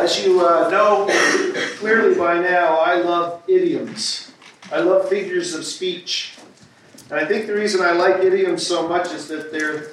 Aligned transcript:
As 0.00 0.24
you 0.24 0.46
uh, 0.46 0.68
know 0.70 1.06
clearly 1.78 2.14
by 2.14 2.38
now, 2.40 2.78
I 2.78 2.96
love 2.96 3.42
idioms. 3.46 4.32
I 4.72 4.80
love 4.80 5.08
figures 5.08 5.54
of 5.54 5.64
speech. 5.64 6.38
And 7.10 7.20
I 7.20 7.26
think 7.26 7.46
the 7.46 7.54
reason 7.54 7.82
I 7.82 7.92
like 7.92 8.16
idioms 8.22 8.66
so 8.66 8.88
much 8.88 9.12
is 9.12 9.28
that 9.28 9.52
they're 9.52 9.92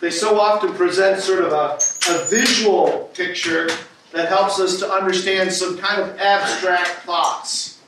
they 0.00 0.10
so 0.10 0.38
often 0.38 0.72
present 0.74 1.22
sort 1.22 1.44
of 1.44 1.52
a, 1.52 1.78
a 2.10 2.24
visual 2.26 3.10
picture 3.14 3.68
that 4.12 4.28
helps 4.28 4.58
us 4.58 4.78
to 4.80 4.90
understand 4.90 5.52
some 5.52 5.78
kind 5.78 6.02
of 6.02 6.18
abstract 6.18 6.88
thoughts. 7.06 7.80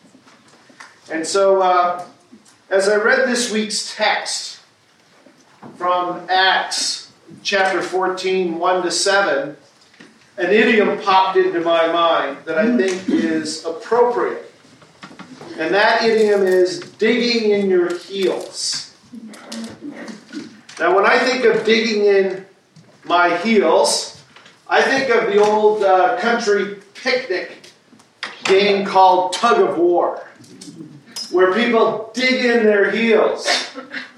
And 1.11 1.27
so, 1.27 1.61
uh, 1.61 2.07
as 2.71 2.89
I 2.89 2.97
read 2.97 3.29
this 3.29 3.53
week's 3.53 3.95
text 3.95 4.61
from 5.77 6.27
Acts 6.31 7.13
chapter 7.43 7.83
14, 7.83 8.59
1 8.59 8.83
to 8.83 8.91
7, 8.91 9.57
an 10.37 10.51
idiom 10.51 11.01
popped 11.01 11.37
into 11.37 11.61
my 11.61 11.87
mind 11.93 12.39
that 12.45 12.59
I 12.59 12.77
think 12.77 13.09
is 13.09 13.65
appropriate. 13.65 14.53
And 15.59 15.73
that 15.73 16.03
idiom 16.03 16.43
is 16.43 16.81
digging 16.81 17.51
in 17.53 17.71
your 17.71 17.97
heels. 17.97 18.95
Now, 20.81 20.97
when 20.97 21.07
I 21.07 21.19
think 21.19 21.45
of 21.45 21.65
digging 21.65 22.05
in 22.05 22.47
my 23.05 23.37
heels, 23.37 24.21
I 24.67 24.83
think 24.83 25.11
of 25.11 25.33
the 25.33 25.39
old 25.41 25.85
uh, 25.85 26.19
country 26.19 26.79
picnic 26.95 27.71
game 28.45 28.85
called 28.85 29.35
Tug 29.35 29.61
of 29.61 29.79
War, 29.79 30.27
where 31.31 31.55
people 31.55 32.11
dig 32.15 32.45
in 32.45 32.65
their 32.65 32.91
heels. 32.91 33.71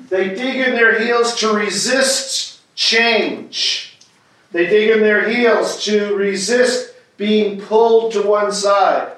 They 0.08 0.34
dig 0.34 0.56
in 0.56 0.74
their 0.74 1.04
heels 1.04 1.36
to 1.40 1.52
resist 1.52 2.60
change. 2.74 3.85
They 4.52 4.66
dig 4.66 4.90
in 4.90 5.00
their 5.00 5.28
heels 5.28 5.84
to 5.84 6.14
resist 6.14 6.94
being 7.16 7.60
pulled 7.60 8.12
to 8.12 8.22
one 8.22 8.52
side. 8.52 9.12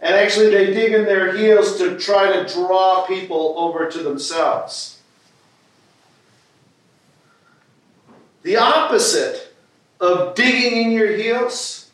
And 0.00 0.14
actually, 0.14 0.50
they 0.50 0.72
dig 0.72 0.92
in 0.92 1.04
their 1.04 1.36
heels 1.36 1.78
to 1.78 1.98
try 1.98 2.32
to 2.32 2.52
draw 2.52 3.06
people 3.06 3.54
over 3.56 3.88
to 3.90 3.98
themselves. 3.98 5.00
The 8.42 8.56
opposite 8.56 9.54
of 10.00 10.34
digging 10.34 10.82
in 10.82 10.92
your 10.92 11.16
heels 11.16 11.90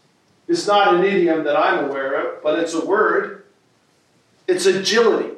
is 0.47 0.67
not 0.67 0.95
an 0.95 1.05
idiom 1.05 1.45
that 1.45 1.57
I'm 1.57 1.85
aware 1.85 2.15
of, 2.15 2.43
but 2.43 2.59
it's 2.59 2.73
a 2.73 2.85
word. 2.85 3.45
It's 4.47 4.65
agility. 4.65 5.35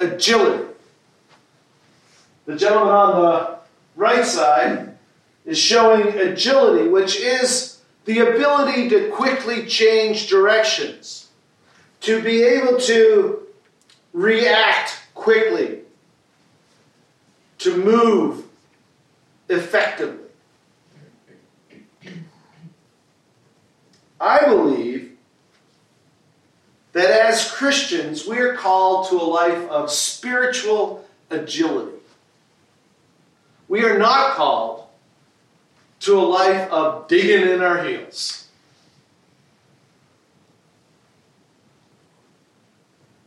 Agility. 0.00 0.64
The 2.46 2.56
gentleman 2.56 2.92
on 2.92 3.22
the 3.22 3.58
right 3.94 4.24
side 4.24 4.95
is 5.46 5.56
showing 5.56 6.08
agility, 6.18 6.88
which 6.88 7.16
is 7.16 7.78
the 8.04 8.18
ability 8.18 8.88
to 8.90 9.08
quickly 9.10 9.64
change 9.66 10.28
directions, 10.28 11.28
to 12.00 12.20
be 12.22 12.42
able 12.42 12.78
to 12.80 13.46
react 14.12 14.98
quickly, 15.14 15.80
to 17.58 17.76
move 17.76 18.44
effectively. 19.48 20.24
I 24.20 24.44
believe 24.46 25.12
that 26.92 27.10
as 27.10 27.50
Christians, 27.50 28.26
we 28.26 28.38
are 28.38 28.54
called 28.54 29.08
to 29.10 29.16
a 29.16 29.22
life 29.22 29.68
of 29.68 29.90
spiritual 29.90 31.04
agility. 31.30 31.98
We 33.68 33.84
are 33.84 33.98
not 33.98 34.34
called 34.34 34.85
to 36.06 36.18
a 36.18 36.22
life 36.22 36.70
of 36.70 37.08
digging 37.08 37.48
in 37.48 37.60
our 37.60 37.82
heels. 37.82 38.46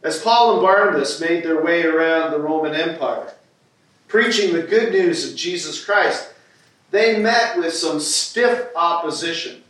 As 0.01 0.21
Paul 0.21 0.53
and 0.53 0.61
Barnabas 0.61 1.19
made 1.19 1.43
their 1.43 1.61
way 1.61 1.83
around 1.83 2.31
the 2.31 2.39
Roman 2.39 2.73
Empire, 2.73 3.33
preaching 4.07 4.53
the 4.53 4.63
good 4.63 4.93
news 4.93 5.29
of 5.29 5.37
Jesus 5.37 5.83
Christ, 5.83 6.33
they 6.91 7.19
met 7.19 7.57
with 7.57 7.73
some 7.73 7.99
stiff 7.99 8.69
opposition. 8.77 9.61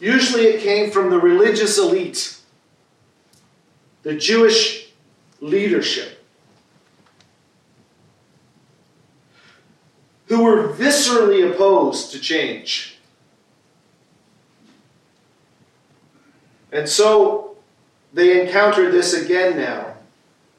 Usually 0.00 0.46
it 0.46 0.62
came 0.62 0.90
from 0.90 1.10
the 1.10 1.20
religious 1.20 1.78
elite, 1.78 2.38
the 4.02 4.14
Jewish 4.14 4.88
leadership. 5.40 6.21
Who 10.32 10.44
were 10.44 10.68
viscerally 10.68 11.46
opposed 11.46 12.10
to 12.10 12.18
change. 12.18 12.96
And 16.72 16.88
so 16.88 17.58
they 18.14 18.40
encountered 18.40 18.94
this 18.94 19.12
again 19.12 19.58
now 19.58 19.92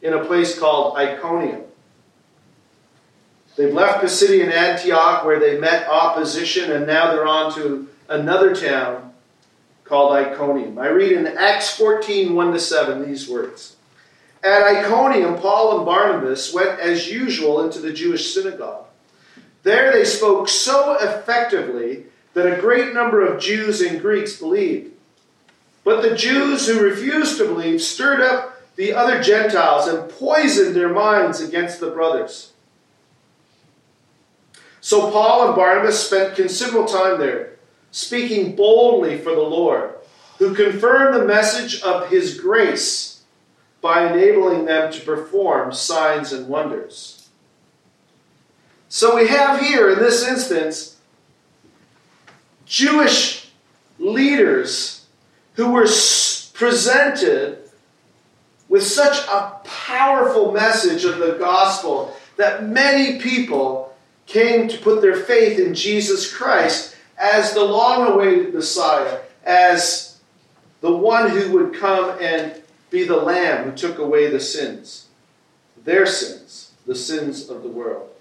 in 0.03 0.13
a 0.13 0.25
place 0.25 0.59
called 0.59 0.95
Iconium. 0.95 1.63
They've 3.56 3.73
left 3.73 4.03
the 4.03 4.09
city 4.09 4.44
in 4.44 4.51
Antioch 4.51 5.25
where 5.25 5.39
they 5.39 5.57
met 5.57 5.88
opposition, 5.88 6.72
and 6.72 6.85
now 6.85 7.12
they're 7.12 7.25
on 7.25 7.51
to 7.56 7.89
another 8.09 8.53
town 8.53 9.12
called 9.85 10.13
Iconium. 10.13 10.78
I 10.78 10.89
read 10.89 11.13
in 11.13 11.25
Acts 11.25 11.75
14 11.75 12.35
1 12.35 12.53
to 12.53 12.59
7 12.59 13.07
these 13.07 13.28
words. 13.28 13.75
At 14.44 14.62
Iconium, 14.62 15.39
Paul 15.39 15.78
and 15.78 15.85
Barnabas 15.88 16.53
went 16.53 16.79
as 16.79 17.09
usual 17.12 17.63
into 17.63 17.79
the 17.79 17.91
Jewish 17.91 18.35
synagogue. 18.35 18.82
There 19.63 19.91
they 19.91 20.06
spoke 20.06 20.50
so 20.50 20.97
effectively 21.00 22.06
that 22.34 22.51
a 22.51 22.62
great 22.62 22.94
number 22.94 23.25
of 23.25 23.41
Jews 23.41 23.81
and 23.81 24.01
Greeks 24.01 24.38
believed. 24.38 24.91
But 25.84 26.01
the 26.01 26.16
Jews 26.16 26.68
who 26.68 26.81
refused 26.81 27.38
to 27.38 27.46
believe 27.46 27.81
stirred 27.81 28.22
up 28.22 28.62
the 28.75 28.94
other 28.94 29.22
Gentiles 29.22 29.88
and 29.88 30.09
poisoned 30.09 30.75
their 30.75 30.90
minds 30.90 31.40
against 31.40 31.79
the 31.79 31.91
brothers. 31.91 32.53
So 34.81 35.12
Paul 35.12 35.47
and 35.47 35.56
Barnabas 35.56 36.06
spent 36.06 36.35
considerable 36.35 36.88
time 36.88 37.19
there, 37.19 37.57
speaking 37.91 38.56
boldly 38.56 39.18
for 39.18 39.34
the 39.34 39.41
Lord, 39.41 39.94
who 40.40 40.56
confirmed 40.56 41.16
the 41.16 41.25
message 41.25 41.81
of 41.84 42.09
his 42.09 42.40
grace 42.40 43.22
by 43.81 44.12
enabling 44.12 44.66
them 44.66 44.91
to 44.91 45.01
perform 45.01 45.74
signs 45.74 46.34
and 46.34 46.47
wonders. 46.47 47.22
So 48.93 49.15
we 49.15 49.27
have 49.27 49.59
here, 49.59 49.89
in 49.89 49.97
this 49.97 50.23
instance, 50.23 50.97
Jewish 52.67 53.49
leaders 53.97 55.07
who 55.55 55.71
were 55.71 55.87
presented 56.53 57.57
with 58.69 58.83
such 58.83 59.17
a 59.27 59.59
powerful 59.63 60.51
message 60.51 61.05
of 61.05 61.17
the 61.17 61.37
gospel 61.39 62.15
that 62.37 62.67
many 62.67 63.19
people 63.19 63.95
came 64.27 64.67
to 64.67 64.77
put 64.77 65.01
their 65.01 65.15
faith 65.15 65.57
in 65.57 65.73
Jesus 65.73 66.31
Christ 66.31 66.95
as 67.17 67.55
the 67.55 67.63
long 67.63 68.11
awaited 68.11 68.53
Messiah, 68.53 69.21
as 69.43 70.19
the 70.81 70.95
one 70.95 71.31
who 71.31 71.51
would 71.53 71.73
come 71.73 72.15
and 72.21 72.61
be 72.91 73.05
the 73.05 73.17
Lamb 73.17 73.71
who 73.71 73.75
took 73.75 73.97
away 73.97 74.29
the 74.29 74.39
sins, 74.39 75.07
their 75.83 76.05
sins, 76.05 76.73
the 76.85 76.93
sins 76.93 77.49
of 77.49 77.63
the 77.63 77.69
world. 77.69 78.12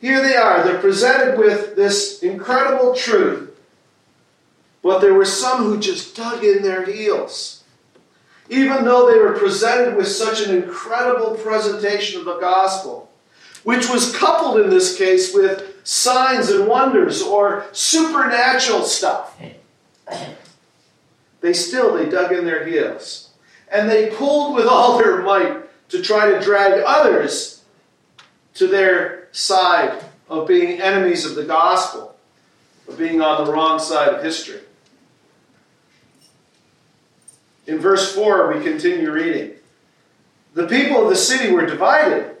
Here 0.00 0.22
they 0.22 0.36
are. 0.36 0.64
They're 0.64 0.78
presented 0.78 1.38
with 1.38 1.76
this 1.76 2.22
incredible 2.22 2.94
truth. 2.94 3.50
But 4.82 5.00
there 5.00 5.14
were 5.14 5.26
some 5.26 5.64
who 5.64 5.78
just 5.78 6.16
dug 6.16 6.42
in 6.42 6.62
their 6.62 6.84
heels. 6.84 7.62
Even 8.48 8.84
though 8.84 9.10
they 9.10 9.18
were 9.18 9.38
presented 9.38 9.96
with 9.96 10.08
such 10.08 10.44
an 10.44 10.54
incredible 10.54 11.34
presentation 11.36 12.18
of 12.18 12.24
the 12.24 12.38
gospel, 12.38 13.10
which 13.62 13.90
was 13.90 14.16
coupled 14.16 14.58
in 14.58 14.70
this 14.70 14.96
case 14.96 15.34
with 15.34 15.80
signs 15.84 16.48
and 16.48 16.66
wonders 16.66 17.22
or 17.22 17.66
supernatural 17.72 18.82
stuff. 18.82 19.38
They 21.42 21.52
still 21.52 21.94
they 21.94 22.08
dug 22.08 22.32
in 22.32 22.44
their 22.44 22.66
heels. 22.66 23.30
And 23.70 23.88
they 23.88 24.10
pulled 24.10 24.56
with 24.56 24.66
all 24.66 24.98
their 24.98 25.22
might 25.22 25.88
to 25.90 26.02
try 26.02 26.30
to 26.30 26.40
drag 26.40 26.82
others 26.84 27.59
to 28.54 28.66
their 28.66 29.28
side 29.32 30.02
of 30.28 30.46
being 30.46 30.80
enemies 30.80 31.24
of 31.24 31.34
the 31.34 31.44
gospel, 31.44 32.16
of 32.88 32.98
being 32.98 33.20
on 33.20 33.44
the 33.44 33.52
wrong 33.52 33.78
side 33.78 34.08
of 34.08 34.22
history. 34.22 34.60
In 37.66 37.78
verse 37.78 38.14
4, 38.14 38.52
we 38.52 38.64
continue 38.64 39.12
reading. 39.12 39.52
The 40.54 40.66
people 40.66 41.02
of 41.02 41.08
the 41.08 41.16
city 41.16 41.52
were 41.52 41.66
divided, 41.66 42.36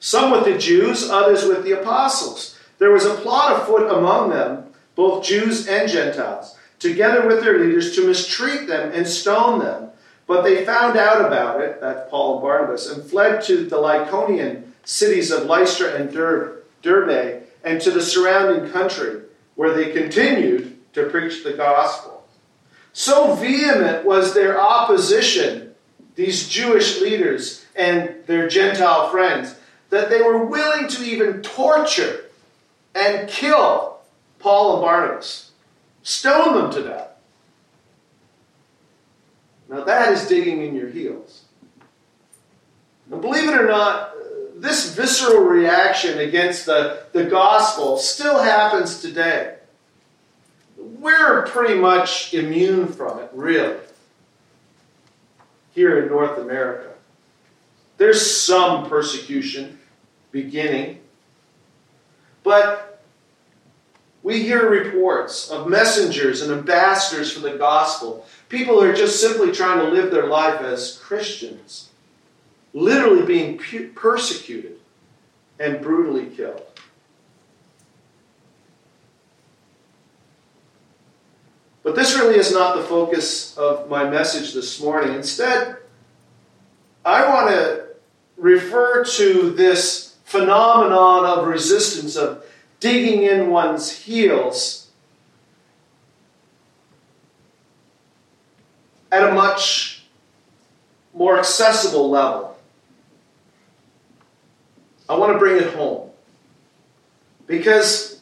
some 0.00 0.30
with 0.30 0.44
the 0.44 0.56
Jews, 0.58 1.10
others 1.10 1.44
with 1.44 1.64
the 1.64 1.78
apostles. 1.78 2.58
There 2.78 2.90
was 2.90 3.04
a 3.04 3.14
plot 3.14 3.62
afoot 3.62 3.90
among 3.90 4.30
them, 4.30 4.64
both 4.94 5.24
Jews 5.24 5.68
and 5.68 5.88
Gentiles, 5.88 6.56
together 6.78 7.26
with 7.26 7.42
their 7.44 7.58
leaders, 7.58 7.94
to 7.94 8.06
mistreat 8.06 8.66
them 8.66 8.92
and 8.92 9.06
stone 9.06 9.60
them. 9.60 9.90
But 10.26 10.42
they 10.42 10.64
found 10.64 10.96
out 10.96 11.24
about 11.24 11.60
it, 11.60 11.80
that's 11.80 12.08
Paul 12.10 12.34
and 12.34 12.42
Barnabas, 12.42 12.90
and 12.90 13.04
fled 13.04 13.42
to 13.44 13.64
the 13.64 13.76
Lycaonian 13.76 14.71
cities 14.84 15.30
of 15.30 15.44
Lystra 15.44 15.94
and 15.94 16.12
Derbe, 16.12 17.42
and 17.64 17.80
to 17.80 17.90
the 17.90 18.02
surrounding 18.02 18.70
country, 18.70 19.22
where 19.54 19.74
they 19.74 19.92
continued 19.92 20.78
to 20.94 21.08
preach 21.08 21.44
the 21.44 21.52
gospel. 21.52 22.26
So 22.92 23.34
vehement 23.34 24.04
was 24.04 24.34
their 24.34 24.60
opposition, 24.60 25.74
these 26.14 26.48
Jewish 26.48 27.00
leaders 27.00 27.64
and 27.74 28.16
their 28.26 28.48
Gentile 28.48 29.10
friends, 29.10 29.54
that 29.90 30.10
they 30.10 30.20
were 30.20 30.44
willing 30.44 30.88
to 30.88 31.02
even 31.04 31.42
torture 31.42 32.26
and 32.94 33.28
kill 33.28 34.00
Paul 34.38 34.74
and 34.74 34.82
Barnabas, 34.82 35.52
stone 36.02 36.54
them 36.54 36.70
to 36.72 36.82
death. 36.82 37.08
Now 39.68 39.84
that 39.84 40.12
is 40.12 40.26
digging 40.26 40.62
in 40.62 40.74
your 40.74 40.88
heels. 40.88 41.44
Now, 43.08 43.18
believe 43.18 43.48
it 43.48 43.54
or 43.54 43.66
not, 43.66 44.11
this 44.62 44.94
visceral 44.94 45.42
reaction 45.42 46.20
against 46.20 46.66
the, 46.66 47.02
the 47.12 47.24
gospel 47.24 47.98
still 47.98 48.40
happens 48.40 49.02
today. 49.02 49.56
We're 50.76 51.46
pretty 51.46 51.80
much 51.80 52.32
immune 52.32 52.86
from 52.86 53.18
it, 53.18 53.28
really, 53.32 53.76
here 55.74 56.00
in 56.00 56.08
North 56.08 56.38
America. 56.38 56.92
There's 57.98 58.24
some 58.24 58.88
persecution 58.88 59.80
beginning, 60.30 61.00
but 62.44 63.02
we 64.22 64.44
hear 64.44 64.70
reports 64.70 65.50
of 65.50 65.68
messengers 65.68 66.40
and 66.40 66.52
ambassadors 66.52 67.32
for 67.32 67.40
the 67.40 67.58
gospel. 67.58 68.24
People 68.48 68.80
are 68.80 68.94
just 68.94 69.20
simply 69.20 69.50
trying 69.50 69.80
to 69.80 69.92
live 69.92 70.12
their 70.12 70.28
life 70.28 70.60
as 70.60 70.98
Christians, 70.98 71.88
literally 72.72 73.24
being 73.24 73.58
persecuted 73.94 74.78
and 75.58 75.80
brutally 75.80 76.26
killed. 76.26 76.62
But 81.82 81.96
this 81.96 82.14
really 82.16 82.36
is 82.36 82.52
not 82.52 82.76
the 82.76 82.82
focus 82.84 83.56
of 83.58 83.88
my 83.88 84.08
message 84.08 84.54
this 84.54 84.80
morning. 84.80 85.14
Instead, 85.14 85.78
I 87.04 87.28
want 87.28 87.50
to 87.50 87.86
refer 88.36 89.04
to 89.04 89.50
this 89.50 90.16
phenomenon 90.24 91.26
of 91.26 91.46
resistance, 91.48 92.16
of 92.16 92.44
digging 92.78 93.24
in 93.24 93.50
one's 93.50 93.90
heels, 93.90 94.90
at 99.10 99.28
a 99.28 99.34
much 99.34 100.04
more 101.12 101.38
accessible 101.38 102.08
level. 102.08 102.51
I 105.12 105.18
want 105.18 105.32
to 105.32 105.38
bring 105.38 105.58
it 105.58 105.74
home. 105.74 106.10
Because 107.46 108.20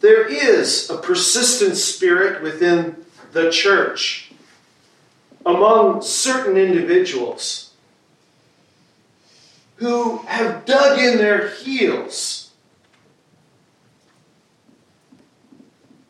there 0.00 0.26
is 0.26 0.90
a 0.90 0.98
persistent 0.98 1.76
spirit 1.76 2.42
within 2.42 3.04
the 3.32 3.50
church 3.50 4.32
among 5.46 6.02
certain 6.02 6.58
individuals 6.58 7.72
who 9.76 10.18
have 10.18 10.64
dug 10.66 10.98
in 10.98 11.16
their 11.16 11.48
heels 11.48 12.50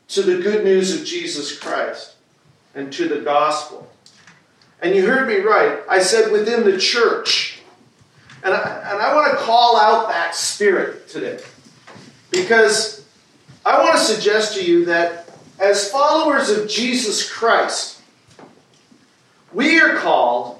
to 0.08 0.22
the 0.22 0.42
good 0.42 0.64
news 0.64 0.98
of 0.98 1.06
Jesus 1.06 1.56
Christ 1.56 2.16
and 2.74 2.92
to 2.92 3.08
the 3.08 3.20
gospel. 3.20 3.88
And 4.82 4.96
you 4.96 5.06
heard 5.06 5.28
me 5.28 5.36
right. 5.36 5.78
I 5.88 6.00
said 6.00 6.32
within 6.32 6.64
the 6.64 6.76
church. 6.76 7.51
And 8.44 8.54
I, 8.54 8.90
and 8.90 9.00
I 9.00 9.14
want 9.14 9.32
to 9.32 9.44
call 9.44 9.76
out 9.76 10.08
that 10.08 10.34
spirit 10.34 11.08
today. 11.08 11.40
Because 12.30 13.04
I 13.64 13.78
want 13.78 13.96
to 13.96 14.00
suggest 14.00 14.56
to 14.56 14.64
you 14.64 14.84
that 14.86 15.30
as 15.60 15.90
followers 15.90 16.50
of 16.50 16.68
Jesus 16.68 17.30
Christ, 17.30 18.00
we 19.52 19.80
are 19.80 19.96
called 19.96 20.58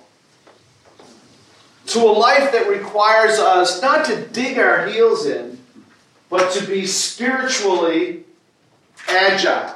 to 1.87 2.00
a 2.00 2.12
life 2.12 2.52
that 2.52 2.69
requires 2.69 3.38
us 3.38 3.82
not 3.82 4.05
to 4.06 4.26
dig 4.28 4.58
our 4.58 4.87
heels 4.87 5.26
in, 5.26 5.58
but 6.31 6.52
to 6.52 6.67
be 6.67 6.87
spiritually 6.87 8.25
agile, 9.08 9.75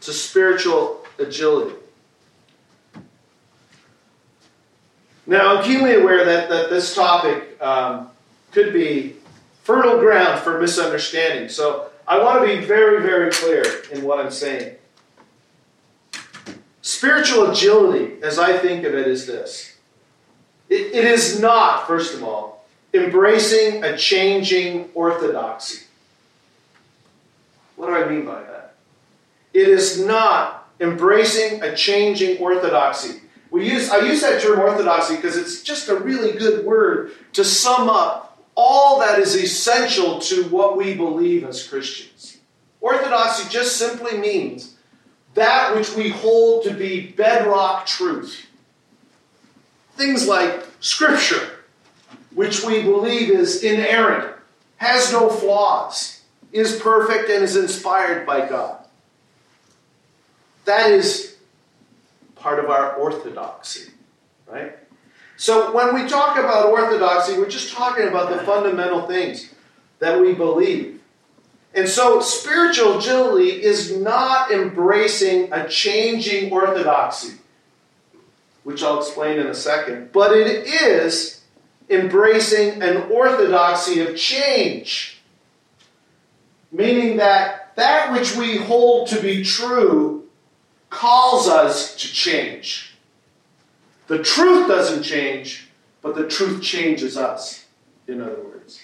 to 0.00 0.12
spiritual 0.12 1.06
agility. 1.18 1.76
Now, 5.26 5.56
I'm 5.56 5.64
keenly 5.64 5.94
aware 5.94 6.24
that, 6.24 6.48
that 6.48 6.70
this 6.70 6.94
topic 6.94 7.60
um, 7.60 8.10
could 8.52 8.72
be 8.72 9.16
fertile 9.64 9.98
ground 9.98 10.40
for 10.40 10.60
misunderstanding. 10.60 11.48
So 11.48 11.88
I 12.06 12.22
want 12.22 12.40
to 12.40 12.46
be 12.46 12.64
very, 12.64 13.02
very 13.02 13.30
clear 13.30 13.64
in 13.92 14.02
what 14.04 14.20
I'm 14.20 14.30
saying. 14.30 14.76
Spiritual 16.82 17.50
agility, 17.50 18.22
as 18.22 18.38
I 18.38 18.56
think 18.58 18.84
of 18.84 18.94
it, 18.94 19.08
is 19.08 19.26
this 19.26 19.76
it, 20.68 20.94
it 20.94 21.04
is 21.04 21.40
not, 21.40 21.86
first 21.86 22.14
of 22.14 22.22
all, 22.22 22.64
embracing 22.94 23.82
a 23.82 23.96
changing 23.96 24.88
orthodoxy. 24.94 25.84
What 27.74 27.88
do 27.88 27.94
I 27.94 28.08
mean 28.08 28.24
by 28.24 28.40
that? 28.40 28.74
It 29.52 29.68
is 29.68 30.04
not 30.04 30.68
embracing 30.80 31.62
a 31.62 31.74
changing 31.74 32.38
orthodoxy. 32.38 33.20
We 33.50 33.70
use, 33.70 33.90
I 33.90 33.98
use 33.98 34.20
that 34.22 34.42
term 34.42 34.58
orthodoxy 34.58 35.16
because 35.16 35.36
it's 35.36 35.62
just 35.62 35.88
a 35.88 35.96
really 35.96 36.32
good 36.32 36.64
word 36.64 37.12
to 37.34 37.44
sum 37.44 37.88
up 37.88 38.26
all 38.56 39.00
that 39.00 39.18
is 39.18 39.36
essential 39.36 40.18
to 40.18 40.44
what 40.44 40.76
we 40.76 40.94
believe 40.94 41.44
as 41.44 41.66
Christians. 41.66 42.38
Orthodoxy 42.80 43.48
just 43.50 43.76
simply 43.76 44.18
means 44.18 44.74
that 45.34 45.76
which 45.76 45.94
we 45.94 46.08
hold 46.08 46.64
to 46.64 46.72
be 46.72 47.08
bedrock 47.12 47.86
truth. 47.86 48.46
Things 49.92 50.26
like 50.26 50.66
Scripture, 50.80 51.60
which 52.34 52.64
we 52.64 52.82
believe 52.82 53.30
is 53.30 53.62
inerrant, 53.62 54.34
has 54.78 55.12
no 55.12 55.28
flaws, 55.28 56.22
is 56.52 56.80
perfect, 56.80 57.28
and 57.28 57.44
is 57.44 57.56
inspired 57.56 58.26
by 58.26 58.48
God. 58.48 58.78
That 60.64 60.90
is 60.90 61.35
part 62.36 62.62
of 62.62 62.70
our 62.70 62.94
orthodoxy, 62.94 63.90
right? 64.46 64.76
So 65.36 65.74
when 65.74 65.94
we 65.94 66.08
talk 66.08 66.38
about 66.38 66.70
orthodoxy, 66.70 67.36
we're 67.36 67.48
just 67.48 67.74
talking 67.74 68.08
about 68.08 68.30
the 68.30 68.42
fundamental 68.44 69.06
things 69.06 69.52
that 69.98 70.20
we 70.20 70.32
believe. 70.32 71.00
And 71.74 71.88
so 71.88 72.20
spiritual 72.20 72.98
agility 72.98 73.62
is 73.62 73.96
not 73.98 74.50
embracing 74.50 75.52
a 75.52 75.68
changing 75.68 76.50
orthodoxy, 76.50 77.34
which 78.64 78.82
I'll 78.82 78.98
explain 78.98 79.38
in 79.38 79.46
a 79.46 79.54
second, 79.54 80.10
but 80.12 80.32
it 80.32 80.66
is 80.66 81.42
embracing 81.90 82.82
an 82.82 83.10
orthodoxy 83.10 84.00
of 84.00 84.16
change. 84.16 85.20
Meaning 86.72 87.18
that 87.18 87.74
that 87.76 88.10
which 88.10 88.34
we 88.36 88.56
hold 88.56 89.08
to 89.08 89.20
be 89.20 89.44
true 89.44 90.25
calls 90.96 91.46
us 91.46 91.94
to 91.96 92.08
change. 92.08 92.94
The 94.06 94.22
truth 94.22 94.66
doesn't 94.66 95.02
change, 95.02 95.68
but 96.00 96.14
the 96.14 96.26
truth 96.26 96.62
changes 96.62 97.18
us, 97.18 97.66
in 98.08 98.22
other 98.22 98.42
words. 98.42 98.80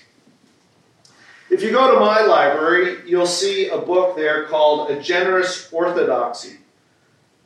If 1.48 1.62
you 1.62 1.70
go 1.70 1.94
to 1.94 2.00
my 2.00 2.20
library, 2.22 2.98
you'll 3.06 3.26
see 3.26 3.68
a 3.68 3.78
book 3.78 4.14
there 4.14 4.44
called 4.46 4.90
A 4.90 5.00
Generous 5.00 5.72
Orthodoxy 5.72 6.58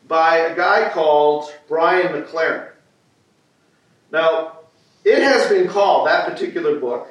by 0.09 0.39
a 0.39 0.57
guy 0.57 0.91
called 0.91 1.53
Brian 1.69 2.09
McLaren. 2.09 2.71
Now, 4.11 4.59
it 5.05 5.23
has 5.23 5.49
been 5.49 5.69
called, 5.69 6.09
that 6.09 6.29
particular 6.29 6.81
book, 6.81 7.09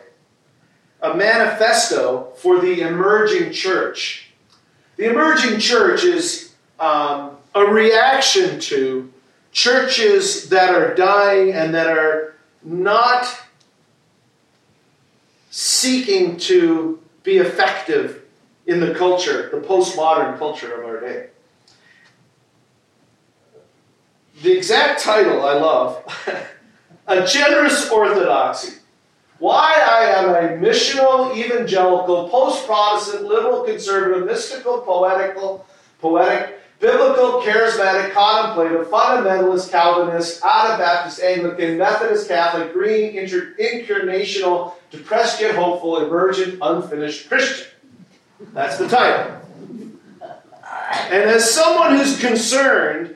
a 1.02 1.14
manifesto 1.14 2.34
for 2.38 2.60
the 2.60 2.82
emerging 2.82 3.54
church. 3.54 4.32
The 4.98 5.10
emerging 5.10 5.60
church 5.60 6.04
is 6.04 6.54
um, 6.80 7.35
a 7.56 7.66
reaction 7.66 8.60
to 8.60 9.12
churches 9.54 10.50
that 10.50 10.76
are 10.76 10.94
dying 10.94 11.54
and 11.54 11.74
that 11.74 11.88
are 11.88 12.36
not 12.62 13.42
seeking 15.50 16.36
to 16.36 17.00
be 17.24 17.38
effective 17.38 18.24
in 18.68 18.82
the 18.82 18.94
culture, 18.94 19.50
the 19.50 19.66
postmodern 19.66 20.38
culture 20.38 20.74
of 20.74 20.86
our 20.86 21.00
day. 21.00 21.30
The 24.44 24.52
exact 24.52 25.02
title 25.02 25.42
I 25.42 25.54
love 25.54 26.04
A 27.08 27.26
Generous 27.26 27.90
Orthodoxy. 27.90 28.80
Why 29.40 29.80
I 29.82 30.06
am 30.06 30.30
a 30.30 30.66
missional, 30.66 31.36
evangelical, 31.36 32.28
post 32.30 32.66
Protestant, 32.66 33.26
liberal, 33.26 33.64
conservative, 33.64 34.26
mystical, 34.26 34.80
poetical, 34.80 35.66
poetic, 36.00 36.60
biblical, 36.86 37.42
charismatic, 37.42 38.14
contemplative, 38.14 38.88
fundamentalist, 38.88 39.72
Calvinist, 39.72 40.44
Anabaptist, 40.44 41.20
Anglican, 41.20 41.80
Methodist, 41.80 42.28
Catholic, 42.28 42.74
Green, 42.74 43.18
inter- 43.18 43.56
incarnational, 43.60 44.74
depressed 44.92 45.42
yet 45.42 45.56
hopeful, 45.56 46.06
emergent, 46.06 46.60
unfinished 46.62 47.28
Christian. 47.28 47.66
That's 48.54 48.78
the 48.78 48.88
title. 48.88 49.42
And 51.10 51.30
as 51.30 51.52
someone 51.52 51.98
who's 51.98 52.20
concerned 52.20 53.16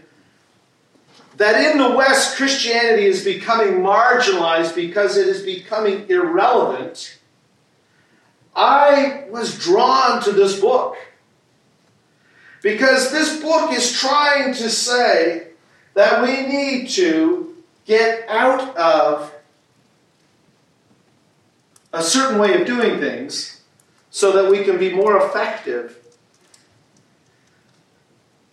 that 1.38 1.71
in 1.71 1.77
the 1.77 1.95
West, 1.95 2.38
Christianity 2.38 3.05
is 3.05 3.23
becoming 3.23 3.81
marginalized 3.81 4.73
because 4.73 5.15
it 5.15 5.27
is 5.27 5.43
becoming 5.43 6.09
irrelevant, 6.09 7.19
I 8.55 9.25
was 9.29 9.59
drawn 9.59 10.23
to 10.23 10.31
this 10.31 10.59
book. 10.59 10.97
Because 12.61 13.11
this 13.11 13.41
book 13.41 13.71
is 13.71 13.97
trying 13.97 14.53
to 14.53 14.69
say 14.69 15.47
that 15.93 16.21
we 16.21 16.45
need 16.45 16.89
to 16.89 17.55
get 17.85 18.27
out 18.29 18.75
of 18.75 19.33
a 21.93 22.03
certain 22.03 22.39
way 22.39 22.59
of 22.59 22.67
doing 22.67 22.99
things 22.99 23.61
so 24.11 24.31
that 24.33 24.51
we 24.51 24.63
can 24.63 24.77
be 24.77 24.93
more 24.93 25.17
effective. 25.25 25.97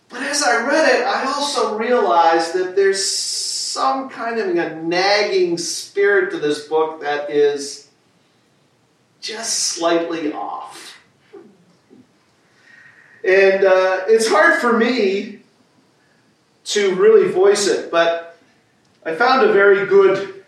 But 0.09 0.21
as 0.23 0.41
I 0.41 0.65
read 0.65 0.95
it, 0.95 1.05
I 1.05 1.25
also 1.25 1.77
realized 1.77 2.53
that 2.53 2.75
there's 2.75 3.05
some 3.05 4.09
kind 4.09 4.39
of 4.39 4.47
a 4.55 4.81
nagging 4.81 5.57
spirit 5.57 6.31
to 6.31 6.39
this 6.39 6.67
book 6.67 7.01
that 7.01 7.29
is 7.29 7.89
just 9.19 9.53
slightly 9.53 10.31
off. 10.31 10.96
And 13.27 13.65
uh, 13.65 14.03
it's 14.07 14.29
hard 14.29 14.61
for 14.61 14.77
me 14.77 15.39
to 16.63 16.95
really 16.95 17.29
voice 17.29 17.67
it, 17.67 17.91
but 17.91 18.39
I 19.05 19.15
found 19.15 19.47
a 19.47 19.51
very 19.51 19.85
good 19.85 20.45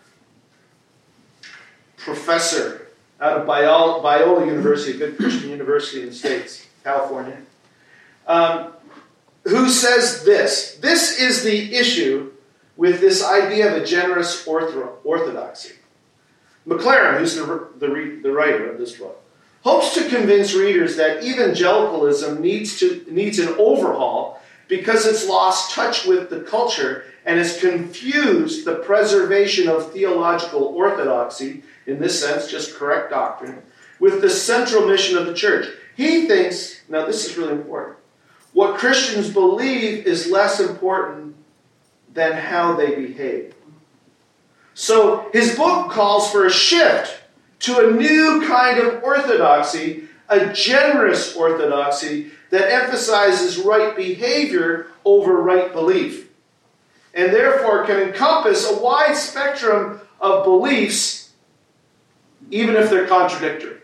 professor 1.98 2.88
out 3.20 3.42
of 3.42 3.46
Biola, 3.46 4.46
University, 4.46 4.92
a 4.92 4.98
good 4.98 5.18
Christian 5.18 5.50
university 5.50 6.04
in 6.04 6.08
the 6.08 6.16
States, 6.16 6.68
California, 6.86 7.38
um, 8.28 8.72
who 9.44 9.70
says 9.70 10.24
this 10.24 10.78
This 10.82 11.20
is 11.20 11.44
the 11.44 11.76
issue 11.76 12.32
with 12.78 13.02
this 13.02 13.22
idea 13.26 13.76
of 13.76 13.82
a 13.82 13.86
generous 13.86 14.48
orthodoxy. 14.48 15.74
McLaren, 16.66 17.20
who's 17.20 17.36
the, 17.36 17.68
the, 17.78 18.20
the 18.24 18.32
writer 18.32 18.72
of 18.72 18.78
this 18.78 18.98
book, 18.98 19.22
hopes 19.62 19.94
to 19.94 20.10
convince 20.10 20.54
readers 20.54 20.96
that 20.96 21.24
evangelicalism 21.24 22.42
needs, 22.42 22.80
to, 22.80 23.06
needs 23.10 23.40
an 23.40 23.50
overhaul 23.58 24.42
because 24.68 25.06
it's 25.06 25.28
lost 25.28 25.74
touch 25.74 26.06
with 26.06 26.30
the 26.30 26.42
culture 26.42 27.06
and 27.26 27.38
has 27.38 27.60
confused 27.60 28.66
the 28.66 28.76
preservation 28.76 29.68
of 29.68 29.92
theological 29.92 30.64
orthodoxy, 30.64 31.64
in 31.86 32.00
this 32.00 32.20
sense, 32.20 32.50
just 32.50 32.76
correct 32.76 33.10
doctrine, 33.10 33.62
with 34.00 34.22
the 34.22 34.30
central 34.30 34.88
mission 34.88 35.18
of 35.18 35.26
the 35.26 35.34
church. 35.34 35.68
He 35.98 36.28
thinks, 36.28 36.82
now 36.88 37.06
this 37.06 37.30
is 37.30 37.38
really 37.38 37.54
important, 37.54 37.98
what 38.54 38.78
Christians 38.78 39.30
believe 39.30 40.06
is 40.06 40.32
less 40.32 40.60
important 40.60 41.36
than 42.14 42.34
how 42.34 42.76
they 42.76 42.96
behave. 42.96 43.54
So 44.74 45.30
his 45.34 45.56
book 45.56 45.92
calls 45.92 46.32
for 46.32 46.46
a 46.46 46.52
shift 46.52 47.19
to 47.60 47.88
a 47.88 47.92
new 47.92 48.46
kind 48.48 48.80
of 48.80 49.04
orthodoxy, 49.04 50.04
a 50.30 50.52
generous 50.54 51.36
orthodoxy 51.36 52.32
that 52.50 52.72
emphasizes 52.72 53.58
right 53.58 53.96
behavior 53.96 54.88
over 55.06 55.42
right 55.42 55.72
belief, 55.74 56.30
and 57.14 57.34
therefore 57.34 57.86
can 57.86 58.00
encompass 58.00 58.70
a 58.70 58.82
wide 58.82 59.16
spectrum 59.16 60.02
of 60.22 60.44
beliefs, 60.44 61.32
even 62.50 62.76
if 62.76 62.90
they're 62.90 63.08
contradictory. 63.08 63.78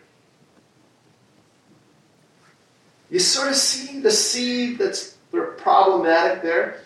You 3.09 3.19
sort 3.19 3.49
of 3.49 3.55
see 3.55 3.99
the 3.99 4.11
seed 4.11 4.77
that's 4.77 5.15
problematic 5.57 6.41
there? 6.41 6.81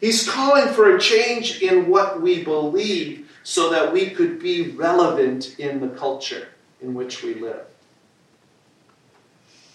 He's 0.00 0.28
calling 0.28 0.72
for 0.72 0.96
a 0.96 1.00
change 1.00 1.60
in 1.60 1.90
what 1.90 2.22
we 2.22 2.42
believe 2.42 3.29
so 3.42 3.70
that 3.70 3.92
we 3.92 4.10
could 4.10 4.38
be 4.38 4.70
relevant 4.70 5.58
in 5.58 5.80
the 5.80 5.88
culture 5.88 6.48
in 6.80 6.94
which 6.94 7.22
we 7.22 7.34
live. 7.34 7.64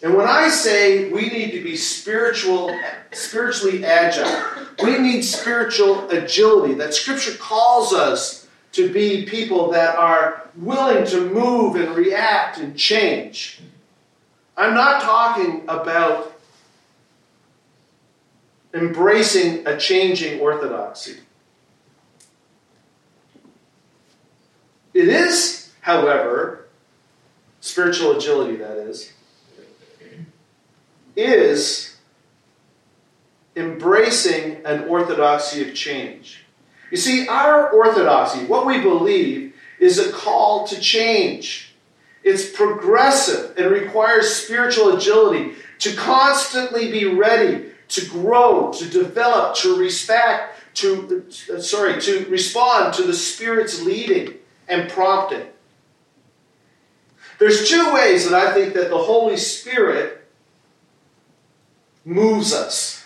And 0.01 0.15
when 0.15 0.27
I 0.27 0.50
say 0.50 1.12
we 1.12 1.29
need 1.29 1.51
to 1.51 1.63
be 1.63 1.75
spiritual, 1.75 2.77
spiritually 3.12 3.84
agile, 3.84 4.31
we 4.84 5.00
need 5.00 5.24
spiritual 5.24 6.07
agility. 6.10 6.75
That 6.75 6.93
Scripture 6.93 7.36
calls 7.38 7.93
us 7.93 8.48
to 8.74 8.91
be 8.91 9.25
people 9.25 9.72
that 9.72 9.95
are 9.95 10.50
willing 10.57 11.05
to 11.07 11.29
move 11.29 11.75
and 11.75 11.95
react 11.95 12.57
and 12.60 12.77
change. 12.77 13.62
I'm 14.57 14.74
not 14.74 15.01
talking 15.01 15.63
about 15.67 16.39
embracing 18.74 19.65
a 19.65 19.77
changing 19.77 20.39
orthodoxy. 20.41 21.19
It 24.95 25.09
is, 25.09 25.71
however, 25.81 26.67
spiritual 27.59 28.15
agility, 28.15 28.55
that 28.55 28.77
is, 28.77 29.11
is 31.17 31.97
embracing 33.57 34.65
an 34.65 34.85
orthodoxy 34.85 35.67
of 35.67 35.75
change. 35.75 36.45
You 36.91 36.97
see, 36.97 37.27
our 37.27 37.71
orthodoxy, 37.71 38.45
what 38.45 38.65
we 38.65 38.79
believe, 38.79 39.53
is 39.81 39.99
a 39.99 40.13
call 40.13 40.65
to 40.67 40.79
change. 40.79 41.75
It's 42.23 42.49
progressive 42.49 43.53
and 43.57 43.69
requires 43.71 44.33
spiritual 44.33 44.95
agility 44.95 45.55
to 45.79 45.93
constantly 45.93 46.89
be 46.89 47.03
ready 47.03 47.65
to 47.89 48.05
grow, 48.05 48.71
to 48.71 48.89
develop, 48.89 49.57
to 49.57 49.75
respect, 49.75 50.57
to 50.75 51.25
uh, 51.53 51.59
sorry, 51.59 51.99
to 51.99 52.25
respond 52.29 52.93
to 52.93 53.03
the 53.03 53.13
Spirit's 53.13 53.81
leading 53.81 54.35
and 54.67 54.89
prompting. 54.89 55.48
There's 57.39 57.69
two 57.69 57.93
ways 57.93 58.29
that 58.29 58.34
I 58.34 58.53
think 58.53 58.74
that 58.74 58.89
the 58.89 58.98
Holy 58.98 59.38
Spirit 59.38 60.25
moves 62.05 62.53
us 62.53 63.05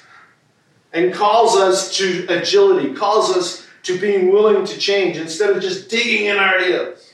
and 0.94 1.13
calls 1.13 1.56
us 1.56 1.96
to 1.98 2.25
agility, 2.30 2.94
calls 2.94 3.36
us 3.36 3.66
to 3.84 4.00
being 4.00 4.32
willing 4.32 4.66
to 4.66 4.78
change 4.78 5.18
instead 5.18 5.56
of 5.56 5.62
just 5.62 5.89
digging 5.89 6.25
in 6.25 6.38
our 6.38 6.63
heels. 6.63 7.13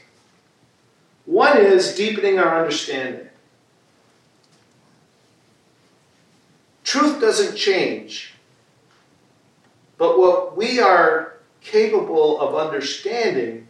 One 1.25 1.57
is 1.57 1.95
deepening 1.95 2.39
our 2.39 2.59
understanding. 2.59 3.29
Truth 6.83 7.19
doesn't 7.19 7.55
change, 7.55 8.33
but 9.97 10.19
what 10.19 10.55
we 10.55 10.79
are 10.79 11.37
capable 11.61 12.39
of 12.39 12.55
understanding 12.55 13.64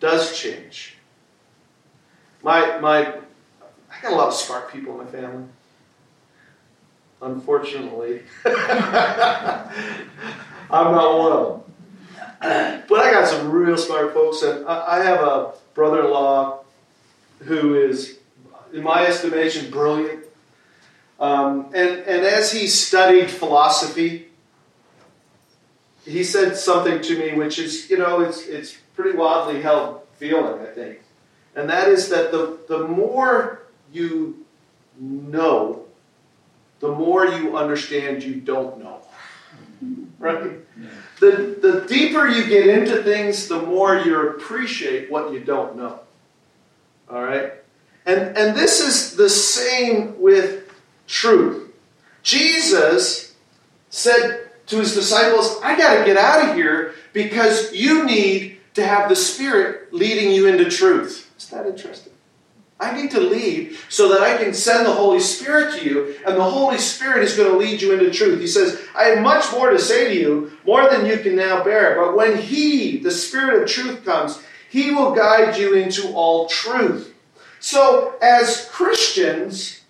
does 0.00 0.38
change. 0.38 0.96
My, 2.42 2.78
my, 2.78 3.06
I 3.90 4.02
got 4.02 4.12
a 4.12 4.14
lot 4.14 4.28
of 4.28 4.34
smart 4.34 4.72
people 4.72 4.98
in 4.98 5.06
my 5.06 5.10
family. 5.10 5.44
Unfortunately, 7.20 8.22
I'm 8.44 8.54
not 10.70 11.18
one 11.18 11.32
of 11.32 11.62
them. 12.40 12.82
But 12.88 13.00
I 13.00 13.10
got 13.10 13.26
some 13.26 13.50
real 13.50 13.76
smart 13.76 14.14
folks, 14.14 14.42
and 14.42 14.64
I 14.66 15.02
have 15.02 15.20
a 15.20 15.52
brother-in-law 15.74 16.60
who 17.40 17.74
is, 17.74 18.18
in 18.72 18.84
my 18.84 19.06
estimation, 19.06 19.70
brilliant. 19.70 20.24
Um, 21.18 21.66
and, 21.74 21.98
and 22.00 22.24
as 22.24 22.52
he 22.52 22.68
studied 22.68 23.30
philosophy, 23.30 24.28
he 26.04 26.22
said 26.22 26.56
something 26.56 27.02
to 27.02 27.18
me 27.18 27.34
which 27.34 27.58
is, 27.58 27.90
you 27.90 27.98
know, 27.98 28.20
it's, 28.20 28.46
it's 28.46 28.78
pretty 28.98 29.16
widely 29.16 29.62
held 29.62 30.00
feeling, 30.16 30.60
I 30.60 30.66
think. 30.72 31.02
And 31.54 31.70
that 31.70 31.88
is 31.88 32.08
that 32.08 32.32
the, 32.32 32.58
the 32.66 32.88
more 32.88 33.62
you 33.92 34.44
know, 34.98 35.84
the 36.80 36.88
more 36.88 37.24
you 37.26 37.56
understand 37.56 38.24
you 38.24 38.34
don't 38.34 38.82
know. 38.82 39.00
Right? 40.18 40.50
The, 41.20 41.56
the 41.62 41.84
deeper 41.88 42.26
you 42.26 42.48
get 42.48 42.66
into 42.66 43.04
things, 43.04 43.46
the 43.46 43.62
more 43.62 43.96
you 43.96 44.30
appreciate 44.30 45.12
what 45.12 45.32
you 45.32 45.38
don't 45.38 45.76
know. 45.76 46.00
All 47.08 47.22
right? 47.22 47.52
And, 48.04 48.36
and 48.36 48.56
this 48.56 48.80
is 48.80 49.14
the 49.14 49.30
same 49.30 50.20
with 50.20 50.72
truth. 51.06 51.72
Jesus 52.24 53.36
said 53.90 54.50
to 54.66 54.78
his 54.78 54.92
disciples, 54.92 55.60
I 55.62 55.78
got 55.78 55.98
to 55.98 56.04
get 56.04 56.16
out 56.16 56.48
of 56.48 56.56
here 56.56 56.94
because 57.12 57.72
you 57.72 58.04
need 58.04 58.57
to 58.74 58.86
have 58.86 59.08
the 59.08 59.16
Spirit 59.16 59.92
leading 59.92 60.30
you 60.30 60.46
into 60.46 60.70
truth. 60.70 61.30
Is 61.36 61.48
that 61.50 61.66
interesting? 61.66 62.12
I 62.80 63.00
need 63.00 63.10
to 63.10 63.20
leave 63.20 63.84
so 63.88 64.08
that 64.10 64.20
I 64.20 64.36
can 64.36 64.54
send 64.54 64.86
the 64.86 64.92
Holy 64.92 65.18
Spirit 65.18 65.78
to 65.78 65.84
you, 65.84 66.14
and 66.24 66.36
the 66.36 66.50
Holy 66.50 66.78
Spirit 66.78 67.24
is 67.24 67.36
going 67.36 67.50
to 67.50 67.56
lead 67.56 67.82
you 67.82 67.92
into 67.92 68.10
truth. 68.10 68.40
He 68.40 68.46
says, 68.46 68.80
I 68.96 69.04
have 69.04 69.22
much 69.22 69.50
more 69.52 69.70
to 69.70 69.78
say 69.78 70.08
to 70.08 70.14
you, 70.14 70.52
more 70.64 70.88
than 70.88 71.04
you 71.04 71.18
can 71.18 71.34
now 71.34 71.64
bear. 71.64 71.96
But 71.96 72.16
when 72.16 72.38
He, 72.38 72.98
the 72.98 73.10
Spirit 73.10 73.62
of 73.62 73.68
truth, 73.68 74.04
comes, 74.04 74.40
He 74.70 74.92
will 74.92 75.12
guide 75.12 75.56
you 75.56 75.74
into 75.74 76.12
all 76.12 76.46
truth. 76.46 77.14
So, 77.58 78.14
as 78.22 78.68
Christians 78.70 79.80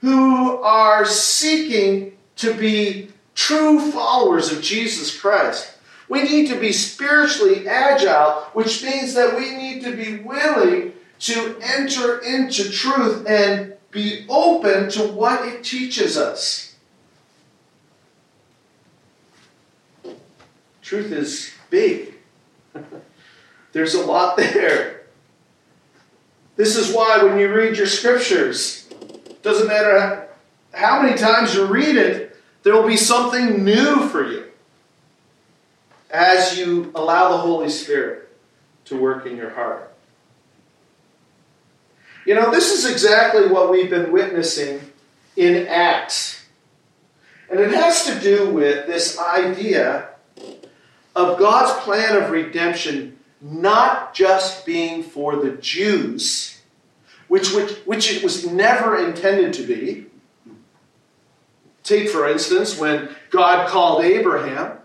who 0.00 0.60
are 0.62 1.04
seeking 1.04 2.16
to 2.36 2.52
be 2.52 3.10
true 3.36 3.92
followers 3.92 4.50
of 4.50 4.60
Jesus 4.60 5.18
Christ, 5.18 5.73
we 6.14 6.22
need 6.22 6.46
to 6.46 6.60
be 6.60 6.72
spiritually 6.72 7.66
agile, 7.66 8.42
which 8.52 8.84
means 8.84 9.14
that 9.14 9.36
we 9.36 9.50
need 9.56 9.82
to 9.82 9.96
be 9.96 10.22
willing 10.22 10.92
to 11.18 11.58
enter 11.60 12.18
into 12.18 12.70
truth 12.70 13.26
and 13.26 13.74
be 13.90 14.24
open 14.28 14.88
to 14.90 15.08
what 15.08 15.44
it 15.46 15.64
teaches 15.64 16.16
us. 16.16 16.76
Truth 20.82 21.10
is 21.10 21.52
big. 21.68 22.14
There's 23.72 23.94
a 23.94 24.06
lot 24.06 24.36
there. 24.36 25.02
This 26.54 26.76
is 26.76 26.94
why 26.94 27.24
when 27.24 27.40
you 27.40 27.52
read 27.52 27.76
your 27.76 27.88
scriptures, 27.88 28.88
doesn't 29.42 29.66
matter 29.66 30.28
how 30.72 31.02
many 31.02 31.18
times 31.18 31.56
you 31.56 31.66
read 31.66 31.96
it, 31.96 32.36
there 32.62 32.74
will 32.74 32.86
be 32.86 32.96
something 32.96 33.64
new 33.64 34.08
for 34.08 34.24
you 34.24 34.43
as 36.14 36.56
you 36.56 36.92
allow 36.94 37.28
the 37.30 37.38
Holy 37.38 37.68
Spirit 37.68 38.28
to 38.84 38.96
work 38.96 39.26
in 39.26 39.36
your 39.36 39.50
heart. 39.50 39.92
You 42.24 42.36
know, 42.36 42.52
this 42.52 42.72
is 42.72 42.90
exactly 42.90 43.48
what 43.48 43.68
we've 43.70 43.90
been 43.90 44.12
witnessing 44.12 44.80
in 45.36 45.66
Acts. 45.66 46.46
And 47.50 47.58
it 47.58 47.72
has 47.72 48.06
to 48.06 48.20
do 48.20 48.48
with 48.50 48.86
this 48.86 49.18
idea 49.18 50.10
of 51.16 51.38
God's 51.38 51.82
plan 51.82 52.16
of 52.16 52.30
redemption 52.30 53.18
not 53.40 54.14
just 54.14 54.64
being 54.64 55.02
for 55.02 55.36
the 55.36 55.50
Jews, 55.50 56.62
which, 57.26 57.52
which, 57.52 57.72
which 57.84 58.12
it 58.12 58.22
was 58.22 58.46
never 58.46 59.04
intended 59.04 59.52
to 59.54 59.66
be. 59.66 60.06
Take, 61.82 62.08
for 62.08 62.26
instance, 62.26 62.78
when 62.78 63.10
God 63.30 63.68
called 63.68 64.02
Abraham, 64.04 64.78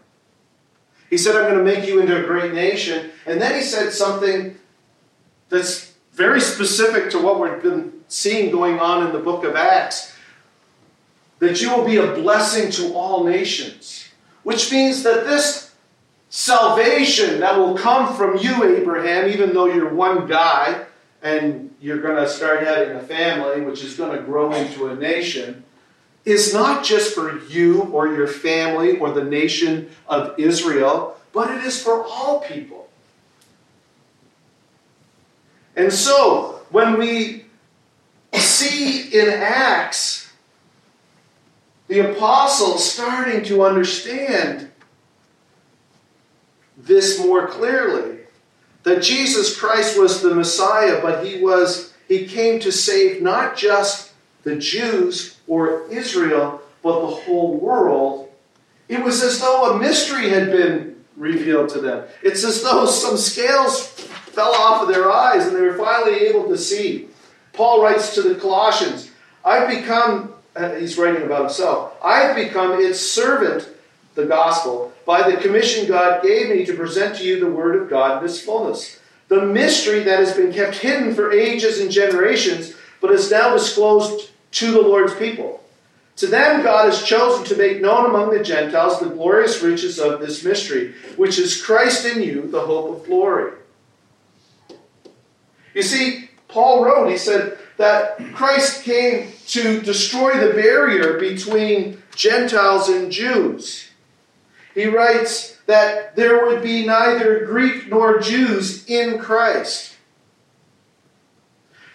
he 1.10 1.18
said, 1.18 1.36
I'm 1.36 1.52
going 1.52 1.58
to 1.58 1.64
make 1.64 1.88
you 1.88 2.00
into 2.00 2.24
a 2.24 2.28
great 2.28 2.54
nation. 2.54 3.12
And 3.26 3.42
then 3.42 3.56
he 3.56 3.62
said 3.62 3.92
something 3.92 4.58
that's 5.50 5.94
very 6.14 6.42
specific 6.42 7.10
to 7.12 7.20
what 7.20 7.40
we've 7.40 7.64
been 7.64 7.94
seeing 8.08 8.52
going 8.52 8.80
on 8.80 9.08
in 9.08 9.14
the 9.14 9.20
book 9.20 9.44
of 9.44 9.56
Acts 9.56 10.14
that 11.40 11.62
you 11.62 11.74
will 11.74 11.86
be 11.86 11.98
a 11.98 12.14
blessing 12.14 12.70
to 12.70 12.94
all 12.94 13.24
nations, 13.24 14.10
which 14.44 14.72
means 14.72 15.04
that 15.04 15.26
this 15.26 15.74
salvation 16.30 17.40
that 17.40 17.58
will 17.58 17.76
come 17.76 18.16
from 18.16 18.38
you, 18.38 18.64
Abraham, 18.76 19.30
even 19.30 19.54
though 19.54 19.66
you're 19.66 19.94
one 19.94 20.28
guy 20.28 20.86
and 21.22 21.74
you're 21.82 22.02
going 22.02 22.18
to 22.18 22.28
start 22.28 22.62
having 22.62 22.96
a 22.96 23.02
family, 23.02 23.62
which 23.62 23.84
is 23.84 23.96
going 23.96 24.16
to 24.16 24.24
grow 24.24 24.54
into 24.54 24.88
a 24.88 24.96
nation, 24.96 25.64
is 26.26 26.54
not 26.54 26.84
just 26.84 27.14
for 27.14 27.40
you 27.46 27.84
or 27.84 28.08
your 28.08 28.28
family 28.28 28.98
or 28.98 29.12
the 29.12 29.24
nation 29.24 29.90
of 30.08 30.38
Israel, 30.38 31.18
but 31.34 31.50
it 31.52 31.64
is 31.64 31.82
for 31.82 32.04
all 32.04 32.42
people. 32.42 32.90
And 35.76 35.94
so, 35.94 36.62
when 36.72 37.00
we 37.00 37.46
see 38.34 39.10
in 39.18 39.30
Acts 39.30 40.30
the 41.88 42.12
apostles 42.12 42.90
starting 42.90 43.44
to 43.44 43.64
understand 43.64 44.70
this 46.78 47.20
more 47.20 47.48
clearly 47.48 48.20
that 48.84 49.02
Jesus 49.02 49.60
Christ 49.60 50.00
was 50.00 50.22
the 50.22 50.34
Messiah, 50.34 51.02
but 51.02 51.26
he 51.26 51.42
was 51.42 51.94
he 52.08 52.26
came 52.26 52.60
to 52.62 52.72
save 52.72 53.22
not 53.22 53.58
just 53.58 54.09
the 54.44 54.56
Jews 54.56 55.38
or 55.48 55.88
Israel, 55.90 56.62
but 56.82 57.02
the 57.02 57.16
whole 57.16 57.58
world. 57.58 58.32
It 58.88 59.04
was 59.04 59.22
as 59.22 59.40
though 59.40 59.72
a 59.72 59.80
mystery 59.80 60.30
had 60.30 60.52
been 60.52 61.04
revealed 61.16 61.70
to 61.70 61.82
them. 61.82 62.08
It's 62.24 62.44
as 62.44 62.64
though 62.64 62.86
some 62.86 63.18
scales 63.18 63.88
fell 63.88 64.54
off 64.56 64.82
of 64.82 64.88
their 64.88 65.12
eyes 65.12 65.46
and 65.46 65.56
they 65.56 65.62
were 65.62 65.78
finally 65.78 66.28
able 66.28 66.48
to 66.48 66.58
see. 66.58 67.10
Paul 67.54 67.84
writes 67.84 68.16
to 68.16 68.22
the 68.22 68.36
Colossians, 68.36 69.12
I've 69.44 69.70
become, 69.70 70.34
uh, 70.56 70.76
he's 70.76 70.98
writing 70.98 71.24
about 71.24 71.42
himself, 71.42 71.94
I've 72.04 72.36
become 72.36 72.80
its 72.80 73.00
servant, 73.00 73.68
the 74.16 74.26
gospel, 74.26 74.94
by 75.06 75.30
the 75.30 75.38
commission 75.38 75.88
God 75.88 76.24
gave 76.24 76.50
me 76.50 76.66
to 76.66 76.74
present 76.74 77.18
to 77.18 77.26
you 77.26 77.40
the 77.40 77.50
word 77.50 77.82
of 77.82 77.90
God 77.90 78.20
in 78.20 78.30
its 78.30 78.42
fullness. 78.42 79.00
The 79.28 79.46
mystery 79.46 80.04
that 80.04 80.20
has 80.20 80.36
been 80.36 80.54
kept 80.54 80.78
hidden 80.78 81.14
for 81.14 81.32
ages 81.32 81.80
and 81.80 81.92
generations, 81.92 82.74
but 83.02 83.12
is 83.12 83.32
now 83.32 83.54
disclosed 83.54 84.30
to 84.52 84.72
the 84.72 84.82
Lord's 84.82 85.14
people. 85.16 85.64
To 86.18 86.28
them, 86.28 86.64
God 86.64 86.86
has 86.86 87.04
chosen 87.04 87.46
to 87.46 87.56
make 87.56 87.82
known 87.82 88.06
among 88.06 88.32
the 88.32 88.44
Gentiles 88.44 89.00
the 89.00 89.10
glorious 89.10 89.62
riches 89.62 90.00
of 90.00 90.20
this 90.20 90.44
mystery, 90.44 90.94
which 91.16 91.40
is 91.40 91.62
Christ 91.62 92.06
in 92.06 92.22
you, 92.22 92.48
the 92.48 92.62
hope 92.62 92.98
of 92.98 93.06
glory. 93.06 93.54
You 95.74 95.82
see, 95.82 96.30
Paul 96.50 96.84
wrote, 96.84 97.10
he 97.10 97.18
said 97.18 97.58
that 97.78 98.18
Christ 98.34 98.84
came 98.84 99.32
to 99.48 99.80
destroy 99.80 100.38
the 100.38 100.54
barrier 100.54 101.18
between 101.18 102.04
Gentiles 102.14 102.90
and 102.90 103.12
Jews. 103.12 103.90
He 104.74 104.88
writes 104.88 105.58
that 105.68 106.16
there 106.18 106.46
would 106.46 106.62
be 106.62 106.86
neither 106.86 107.46
Greek 107.46 107.88
nor 107.88 108.20
Jews 108.20 108.86
in 108.88 109.20
Christ. 109.20 109.96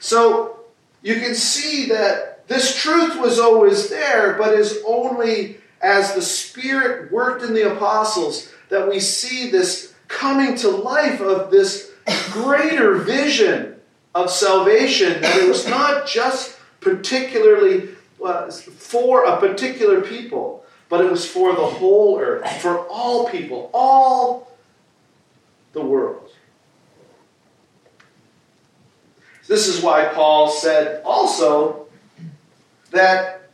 So 0.00 0.53
you 1.04 1.20
can 1.20 1.34
see 1.34 1.86
that 1.90 2.48
this 2.48 2.74
truth 2.76 3.20
was 3.20 3.38
always 3.38 3.90
there, 3.90 4.32
but 4.38 4.54
is 4.54 4.82
only 4.86 5.58
as 5.82 6.14
the 6.14 6.22
Spirit 6.22 7.12
worked 7.12 7.44
in 7.44 7.52
the 7.52 7.74
apostles 7.74 8.50
that 8.70 8.88
we 8.88 8.98
see 8.98 9.50
this 9.50 9.92
coming 10.08 10.56
to 10.56 10.68
life 10.70 11.20
of 11.20 11.50
this 11.50 11.92
greater 12.32 12.94
vision 12.94 13.76
of 14.14 14.30
salvation, 14.30 15.20
that 15.20 15.36
it 15.36 15.46
was 15.46 15.68
not 15.68 16.06
just 16.06 16.58
particularly 16.80 17.90
uh, 18.24 18.50
for 18.50 19.24
a 19.24 19.38
particular 19.38 20.00
people, 20.00 20.64
but 20.88 21.04
it 21.04 21.10
was 21.10 21.26
for 21.28 21.52
the 21.52 21.66
whole 21.66 22.18
earth, 22.18 22.50
for 22.62 22.78
all 22.88 23.28
people, 23.28 23.70
all 23.74 24.56
the 25.74 25.82
world. 25.84 26.23
This 29.46 29.68
is 29.68 29.82
why 29.82 30.06
Paul 30.06 30.48
said 30.48 31.02
also 31.04 31.86
that 32.90 33.50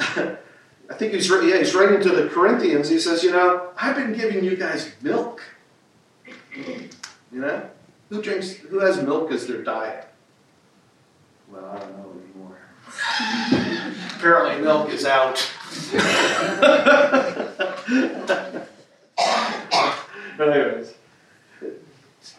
I 0.90 0.94
think 0.94 1.12
he's 1.12 1.28
yeah, 1.28 1.58
he's 1.58 1.74
writing 1.74 2.00
to 2.02 2.10
the 2.10 2.28
Corinthians. 2.28 2.88
He 2.88 2.98
says, 2.98 3.22
you 3.22 3.30
know, 3.30 3.68
I've 3.76 3.96
been 3.96 4.12
giving 4.12 4.44
you 4.44 4.56
guys 4.56 4.92
milk. 5.02 5.42
You 6.56 6.88
know, 7.32 7.68
who 8.08 8.20
drinks? 8.20 8.52
Who 8.52 8.80
has 8.80 9.00
milk 9.02 9.30
as 9.30 9.46
their 9.46 9.62
diet? 9.62 10.08
Well, 11.50 11.64
I 11.64 11.78
don't 11.78 11.96
know 11.96 12.12
anymore. 12.24 12.58
Apparently, 14.16 14.62
milk 14.62 14.90
is 14.90 15.04
out. 15.04 15.48
but 20.36 20.48
anyways, 20.48 20.94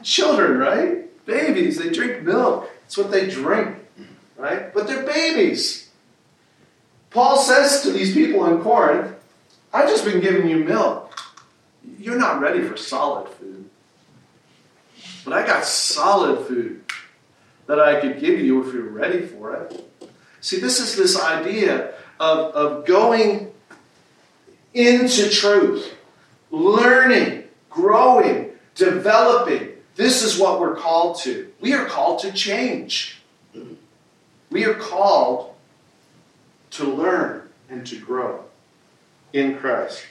children, 0.03 0.57
right? 0.57 1.10
Babies, 1.25 1.77
they 1.77 1.89
drink 1.89 2.23
milk. 2.23 2.69
It's 2.85 2.97
what 2.97 3.11
they 3.11 3.29
drink 3.29 3.77
right? 4.41 4.73
But 4.73 4.87
they're 4.87 5.05
babies. 5.05 5.89
Paul 7.11 7.37
says 7.37 7.83
to 7.83 7.91
these 7.91 8.13
people 8.13 8.45
in 8.45 8.61
Corinth, 8.61 9.15
I've 9.71 9.87
just 9.87 10.03
been 10.03 10.19
giving 10.19 10.49
you 10.49 10.57
milk. 10.57 11.19
You're 11.97 12.17
not 12.17 12.41
ready 12.41 12.67
for 12.67 12.75
solid 12.75 13.29
food. 13.29 13.69
But 15.23 15.33
I 15.33 15.45
got 15.45 15.63
solid 15.63 16.47
food 16.47 16.83
that 17.67 17.79
I 17.79 18.01
could 18.01 18.19
give 18.19 18.39
you 18.39 18.67
if 18.67 18.73
you're 18.73 18.89
ready 18.89 19.21
for 19.21 19.55
it. 19.55 19.87
See, 20.41 20.59
this 20.59 20.79
is 20.79 20.95
this 20.95 21.21
idea 21.21 21.93
of, 22.19 22.53
of 22.55 22.85
going 22.85 23.51
into 24.73 25.29
truth, 25.29 25.93
learning, 26.49 27.43
growing, 27.69 28.51
developing. 28.73 29.70
This 29.95 30.23
is 30.23 30.39
what 30.39 30.59
we're 30.59 30.75
called 30.75 31.19
to. 31.19 31.51
We 31.59 31.73
are 31.73 31.85
called 31.85 32.19
to 32.19 32.31
change. 32.31 33.21
We 34.49 34.65
are 34.65 34.73
called 34.73 35.53
to 36.71 36.85
learn 36.85 37.49
and 37.69 37.85
to 37.87 37.97
grow 37.97 38.45
in 39.33 39.57
Christ. 39.57 40.05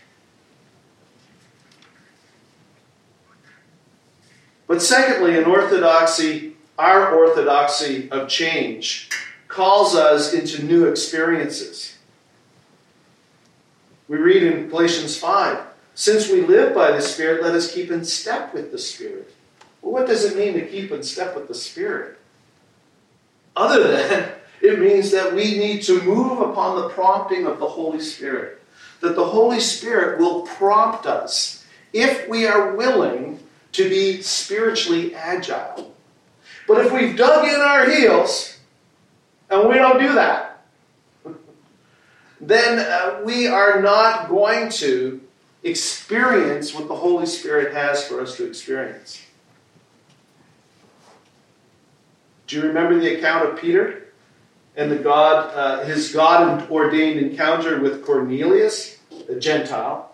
But 4.67 4.83
secondly, 4.83 5.37
in 5.37 5.45
orthodoxy, 5.45 6.57
our 6.79 7.13
orthodoxy 7.13 8.11
of 8.11 8.29
change 8.29 9.11
calls 9.49 9.97
us 9.97 10.33
into 10.33 10.65
new 10.65 10.87
experiences. 10.87 11.99
We 14.09 14.17
read 14.17 14.43
in 14.43 14.69
Galatians 14.69 15.17
5 15.19 15.61
Since 15.95 16.31
we 16.31 16.43
live 16.43 16.75
by 16.75 16.93
the 16.93 17.03
Spirit, 17.03 17.43
let 17.43 17.55
us 17.55 17.75
keep 17.75 17.91
in 17.91 18.05
step 18.05 18.55
with 18.55 18.73
the 18.73 18.79
Spirit. 18.79 19.20
Well, 19.83 19.93
what 19.93 20.07
does 20.07 20.25
it 20.25 20.37
mean 20.37 20.55
to 20.55 20.67
keep 20.67 20.91
in 20.91 21.03
step 21.03 21.35
with 21.35 21.49
the 21.49 21.55
Spirit? 21.55 22.21
other 23.57 23.89
than 23.89 24.33
it 24.61 24.79
means 24.79 25.11
that 25.11 25.35
we 25.35 25.59
need 25.59 25.83
to 25.83 26.03
move 26.03 26.41
upon 26.41 26.81
the 26.81 26.89
prompting 26.91 27.47
of 27.47 27.59
the 27.59 27.69
Holy 27.69 28.01
Spirit. 28.01 28.61
That 29.01 29.17
the 29.17 29.25
Holy 29.25 29.61
Spirit 29.61 30.19
will 30.19 30.43
prompt 30.43 31.07
us 31.07 31.65
if 31.93 32.29
we 32.29 32.47
are 32.47 32.77
willing 32.77 33.41
to 33.73 33.89
be 33.89 34.21
spiritually 34.21 35.15
agile. 35.15 35.95
But 36.69 36.85
if 36.85 36.93
we've 36.93 37.17
dug 37.17 37.49
in 37.49 37.61
our 37.61 37.89
heels 37.91 38.59
and 39.49 39.69
we 39.69 39.77
don't 39.77 39.99
do 39.99 40.13
that, 40.15 40.63
then 42.41 42.79
uh, 42.79 43.23
we 43.25 43.47
are 43.47 43.81
not 43.81 44.29
going 44.29 44.71
to 44.71 45.21
experience 45.63 46.75
what 46.75 46.89
the 46.89 46.97
Holy 46.97 47.27
Spirit 47.27 47.73
has 47.73 48.07
for 48.07 48.21
us 48.21 48.37
to 48.37 48.47
experience. 48.47 49.23
Do 52.51 52.57
you 52.57 52.63
remember 52.63 52.99
the 52.99 53.17
account 53.17 53.49
of 53.49 53.61
Peter 53.61 54.09
and 54.75 54.91
the 54.91 54.97
God, 54.97 55.55
uh, 55.55 55.85
his 55.85 56.13
God 56.13 56.69
ordained 56.69 57.21
encounter 57.21 57.79
with 57.79 58.05
Cornelius, 58.05 58.99
a 59.29 59.37
Gentile? 59.37 60.13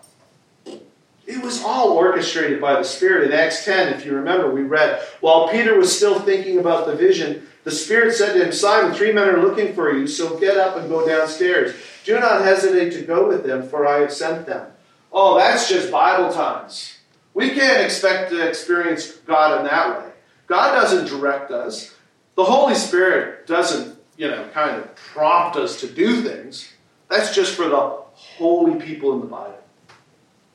It 1.25 1.43
was 1.43 1.63
all 1.63 1.93
orchestrated 1.93 2.61
by 2.61 2.75
the 2.75 2.83
Spirit. 2.83 3.25
In 3.25 3.33
Acts 3.33 3.65
10, 3.65 3.91
if 3.95 4.05
you 4.05 4.13
remember, 4.13 4.51
we 4.51 4.61
read, 4.61 5.01
while 5.19 5.49
Peter 5.49 5.79
was 5.79 5.97
still 5.97 6.19
thinking 6.19 6.59
about 6.59 6.85
the 6.85 6.95
vision, 6.95 7.47
the 7.63 7.71
Spirit 7.71 8.13
said 8.13 8.33
to 8.33 8.45
him, 8.45 8.51
Simon, 8.51 8.93
three 8.93 9.11
men 9.11 9.29
are 9.29 9.41
looking 9.41 9.73
for 9.73 9.91
you, 9.91 10.05
so 10.05 10.37
get 10.37 10.57
up 10.57 10.77
and 10.77 10.87
go 10.89 11.07
downstairs. 11.07 11.75
Do 12.05 12.19
not 12.19 12.43
hesitate 12.43 12.91
to 12.91 13.01
go 13.01 13.27
with 13.27 13.47
them, 13.47 13.67
for 13.67 13.87
I 13.87 14.01
have 14.01 14.13
sent 14.13 14.45
them. 14.45 14.67
Oh, 15.11 15.39
that's 15.39 15.67
just 15.67 15.91
Bible 15.91 16.31
times. 16.31 16.99
We 17.33 17.49
can't 17.49 17.83
expect 17.83 18.29
to 18.29 18.47
experience 18.47 19.13
God 19.25 19.59
in 19.59 19.65
that 19.65 19.97
way. 19.97 20.11
God 20.45 20.75
doesn't 20.75 21.07
direct 21.07 21.49
us. 21.49 21.95
The 22.37 22.43
Holy 22.43 22.75
Spirit 22.75 23.47
doesn't, 23.47 23.97
you 24.15 24.29
know, 24.29 24.47
kind 24.53 24.77
of 24.77 24.95
prompt 24.95 25.57
us 25.57 25.79
to 25.81 25.87
do 25.87 26.21
things. 26.21 26.71
That's 27.09 27.33
just 27.33 27.55
for 27.55 27.67
the 27.67 27.79
holy 28.13 28.79
people 28.79 29.11
in 29.13 29.21
the 29.21 29.25
Bible. 29.25 29.57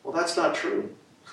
Well, 0.05 0.13
that's 0.13 0.37
not 0.37 0.55
true. 0.55 0.95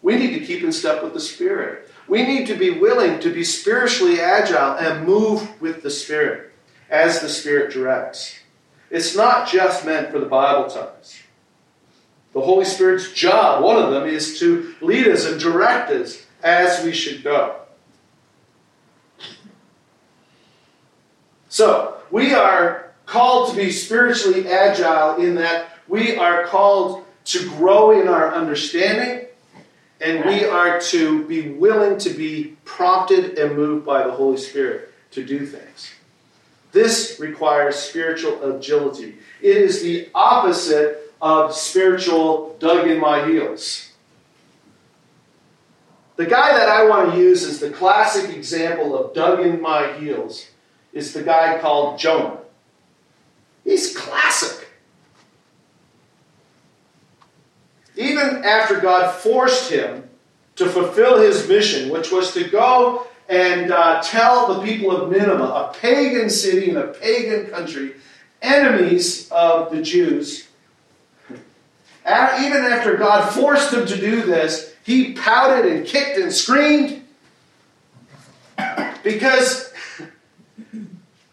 we 0.00 0.16
need 0.16 0.38
to 0.38 0.46
keep 0.46 0.62
in 0.62 0.70
step 0.70 1.02
with 1.02 1.12
the 1.12 1.20
Spirit. 1.20 1.90
We 2.06 2.22
need 2.22 2.46
to 2.46 2.54
be 2.54 2.70
willing 2.70 3.18
to 3.18 3.34
be 3.34 3.42
spiritually 3.42 4.20
agile 4.20 4.78
and 4.78 5.04
move 5.04 5.60
with 5.60 5.82
the 5.82 5.90
Spirit 5.90 6.52
as 6.88 7.20
the 7.20 7.28
Spirit 7.28 7.72
directs. 7.72 8.38
It's 8.90 9.16
not 9.16 9.48
just 9.48 9.84
meant 9.84 10.12
for 10.12 10.20
the 10.20 10.26
Bible 10.26 10.70
times. 10.70 11.20
The 12.32 12.42
Holy 12.42 12.64
Spirit's 12.64 13.12
job, 13.12 13.64
one 13.64 13.82
of 13.82 13.90
them, 13.90 14.06
is 14.06 14.38
to 14.38 14.76
lead 14.80 15.08
us 15.08 15.26
and 15.26 15.40
direct 15.40 15.90
us 15.90 16.24
as 16.44 16.84
we 16.84 16.92
should 16.92 17.24
go. 17.24 17.65
So, 21.56 21.96
we 22.10 22.34
are 22.34 22.92
called 23.06 23.48
to 23.48 23.56
be 23.56 23.72
spiritually 23.72 24.46
agile 24.46 25.16
in 25.16 25.36
that 25.36 25.70
we 25.88 26.14
are 26.14 26.44
called 26.44 27.06
to 27.32 27.48
grow 27.48 27.98
in 27.98 28.08
our 28.08 28.34
understanding 28.34 29.24
and 30.02 30.22
we 30.26 30.44
are 30.44 30.78
to 30.92 31.24
be 31.24 31.48
willing 31.48 31.96
to 32.00 32.10
be 32.10 32.58
prompted 32.66 33.38
and 33.38 33.56
moved 33.56 33.86
by 33.86 34.06
the 34.06 34.12
Holy 34.12 34.36
Spirit 34.36 34.92
to 35.12 35.24
do 35.24 35.46
things. 35.46 35.92
This 36.72 37.18
requires 37.18 37.76
spiritual 37.76 38.54
agility. 38.54 39.14
It 39.40 39.56
is 39.56 39.80
the 39.80 40.10
opposite 40.14 41.10
of 41.22 41.54
spiritual 41.54 42.54
dug 42.58 42.86
in 42.86 43.00
my 43.00 43.26
heels. 43.26 43.92
The 46.16 46.26
guy 46.26 46.52
that 46.52 46.68
I 46.68 46.84
want 46.84 47.12
to 47.12 47.18
use 47.18 47.44
as 47.44 47.60
the 47.60 47.70
classic 47.70 48.36
example 48.36 48.94
of 48.94 49.14
dug 49.14 49.40
in 49.40 49.62
my 49.62 49.94
heels 49.94 50.50
is 50.96 51.12
the 51.12 51.22
guy 51.22 51.58
called 51.58 51.98
Jonah. 51.98 52.38
He's 53.64 53.94
classic. 53.94 54.66
Even 57.96 58.42
after 58.44 58.80
God 58.80 59.14
forced 59.14 59.70
him 59.70 60.08
to 60.56 60.66
fulfill 60.66 61.20
his 61.20 61.46
mission, 61.46 61.90
which 61.90 62.10
was 62.10 62.32
to 62.32 62.48
go 62.48 63.06
and 63.28 63.72
uh, 63.72 64.00
tell 64.02 64.54
the 64.54 64.64
people 64.64 64.90
of 64.90 65.10
Nineveh, 65.10 65.44
a 65.44 65.74
pagan 65.78 66.30
city 66.30 66.70
in 66.70 66.78
a 66.78 66.86
pagan 66.86 67.50
country, 67.50 67.92
enemies 68.40 69.30
of 69.30 69.70
the 69.70 69.82
Jews. 69.82 70.48
Even 72.06 72.64
after 72.64 72.96
God 72.96 73.34
forced 73.34 73.74
him 73.74 73.84
to 73.84 74.00
do 74.00 74.22
this, 74.22 74.74
he 74.82 75.12
pouted 75.12 75.70
and 75.70 75.86
kicked 75.86 76.16
and 76.16 76.32
screamed 76.32 77.02
because 79.02 79.65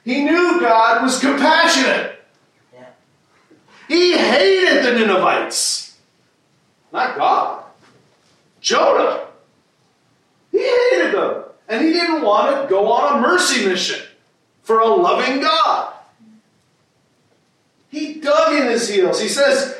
he 0.03 0.23
knew 0.23 0.59
God 0.59 1.03
was 1.03 1.19
compassionate. 1.19 2.19
Yeah. 2.73 2.85
He 3.87 4.17
hated 4.17 4.83
the 4.83 5.05
Ninevites, 5.05 5.97
not 6.91 7.17
God. 7.17 7.63
Jonah. 8.59 9.27
He 10.51 10.59
hated 10.59 11.13
them. 11.13 11.43
And 11.67 11.85
he 11.85 11.93
didn't 11.93 12.21
want 12.21 12.61
to 12.61 12.67
go 12.69 12.91
on 12.91 13.17
a 13.17 13.21
mercy 13.21 13.65
mission 13.65 14.01
for 14.61 14.79
a 14.79 14.87
loving 14.87 15.41
God. 15.41 15.93
He 17.89 18.15
dug 18.15 18.53
in 18.53 18.67
his 18.69 18.89
heels. 18.89 19.21
He 19.21 19.27
says, 19.27 19.79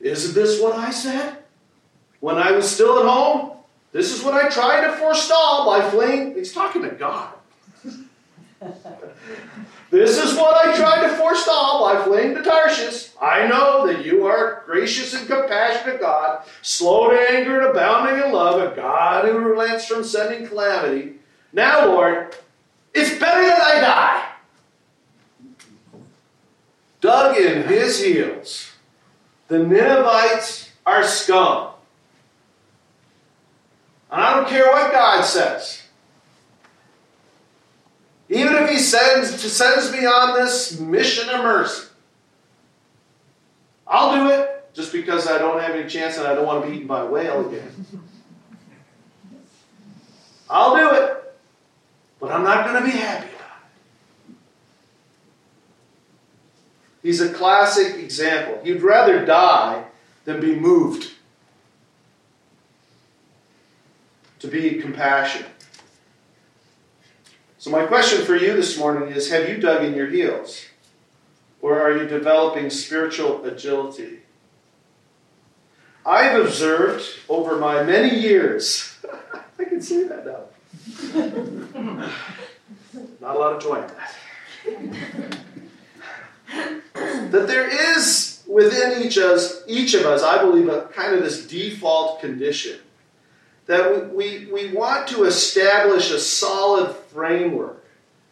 Isn't 0.00 0.34
this 0.34 0.60
what 0.60 0.76
I 0.76 0.90
said? 0.90 1.38
When 2.20 2.36
I 2.36 2.52
was 2.52 2.70
still 2.70 2.98
at 3.00 3.06
home? 3.06 3.58
This 3.92 4.12
is 4.12 4.22
what 4.22 4.34
I 4.34 4.48
tried 4.48 4.86
to 4.86 4.92
forestall 4.96 5.66
by 5.66 5.88
fleeing. 5.90 6.34
He's 6.34 6.52
talking 6.52 6.82
to 6.82 6.90
God. 6.90 7.32
this 9.90 10.18
is 10.18 10.36
what 10.36 10.66
I 10.66 10.76
tried 10.76 11.08
to 11.08 11.16
forestall 11.16 11.84
by 11.86 12.02
fleeing 12.04 12.34
to 12.34 12.42
Tarshish. 12.42 13.10
I 13.20 13.46
know 13.46 13.86
that 13.86 14.04
you 14.04 14.26
are 14.26 14.62
gracious 14.66 15.14
and 15.14 15.26
compassionate 15.26 16.00
God, 16.00 16.44
slow 16.62 17.10
to 17.10 17.30
anger 17.30 17.60
and 17.60 17.70
abounding 17.70 18.24
in 18.24 18.32
love, 18.32 18.60
a 18.60 18.76
God 18.76 19.24
who 19.24 19.38
relents 19.38 19.86
from 19.86 20.04
sending 20.04 20.46
calamity. 20.46 21.14
Now, 21.52 21.86
Lord, 21.86 22.36
it's 22.92 23.18
better 23.18 23.42
that 23.42 23.60
I 23.60 23.80
die. 23.80 24.24
Dug 27.00 27.36
in 27.36 27.62
his 27.62 28.02
heels. 28.02 28.72
The 29.48 29.58
Ninevites 29.58 30.70
are 30.84 31.04
scum. 31.04 31.70
And 34.10 34.20
I 34.20 34.34
don't 34.34 34.48
care 34.48 34.70
what 34.70 34.92
God 34.92 35.22
says. 35.24 35.82
Even 38.28 38.54
if 38.54 38.70
he 38.70 38.78
sends, 38.78 39.40
sends 39.52 39.90
me 39.92 40.04
on 40.04 40.38
this 40.38 40.78
mission 40.78 41.28
of 41.30 41.42
mercy, 41.42 41.88
I'll 43.86 44.14
do 44.14 44.30
it 44.32 44.70
just 44.74 44.92
because 44.92 45.26
I 45.26 45.38
don't 45.38 45.60
have 45.60 45.74
any 45.74 45.88
chance 45.88 46.18
and 46.18 46.26
I 46.26 46.34
don't 46.34 46.46
want 46.46 46.62
to 46.62 46.70
be 46.70 46.76
eaten 46.76 46.86
by 46.86 47.00
a 47.00 47.06
whale 47.06 47.48
again. 47.48 47.86
I'll 50.50 50.76
do 50.76 50.94
it, 51.02 51.34
but 52.20 52.30
I'm 52.30 52.42
not 52.42 52.66
going 52.66 52.82
to 52.82 52.90
be 52.90 52.96
happy 52.96 53.28
about 53.34 53.60
it. 54.28 54.34
He's 57.02 57.20
a 57.20 57.32
classic 57.32 57.96
example. 57.96 58.60
You'd 58.64 58.82
rather 58.82 59.24
die 59.24 59.84
than 60.24 60.40
be 60.40 60.54
moved 60.54 61.12
to 64.40 64.48
be 64.48 64.80
compassionate. 64.80 65.57
So, 67.60 67.70
my 67.70 67.86
question 67.86 68.24
for 68.24 68.36
you 68.36 68.54
this 68.54 68.78
morning 68.78 69.10
is 69.10 69.30
Have 69.30 69.48
you 69.48 69.58
dug 69.58 69.82
in 69.82 69.94
your 69.94 70.06
heels? 70.06 70.66
Or 71.60 71.80
are 71.80 71.96
you 71.96 72.06
developing 72.06 72.70
spiritual 72.70 73.44
agility? 73.44 74.20
I've 76.06 76.40
observed 76.40 77.04
over 77.28 77.56
my 77.56 77.82
many 77.82 78.16
years, 78.16 78.96
I 79.58 79.64
can 79.64 79.82
say 79.82 80.04
that 80.04 80.24
now. 80.24 80.44
Not 83.20 83.34
a 83.34 83.38
lot 83.38 83.56
of 83.56 83.62
joy 83.62 83.84
in 84.68 84.90
that. 84.92 85.40
that 87.32 87.48
there 87.48 87.96
is 87.96 88.44
within 88.46 89.02
each 89.02 89.16
of, 89.16 89.24
us, 89.24 89.64
each 89.66 89.94
of 89.94 90.06
us, 90.06 90.22
I 90.22 90.40
believe, 90.40 90.68
a 90.68 90.82
kind 90.94 91.12
of 91.12 91.24
this 91.24 91.44
default 91.44 92.20
condition 92.20 92.78
that 93.68 94.14
we, 94.14 94.46
we, 94.46 94.72
want 94.72 95.06
to 95.06 95.24
establish 95.24 96.10
a 96.10 96.18
solid 96.18 96.96
framework 97.12 97.84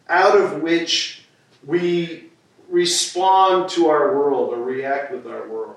out 0.09 0.35
of 0.35 0.63
which 0.63 1.21
we 1.65 2.25
respond 2.69 3.69
to 3.69 3.87
our 3.87 4.17
world 4.17 4.51
or 4.51 4.61
react 4.63 5.11
with 5.11 5.27
our 5.27 5.47
world. 5.47 5.75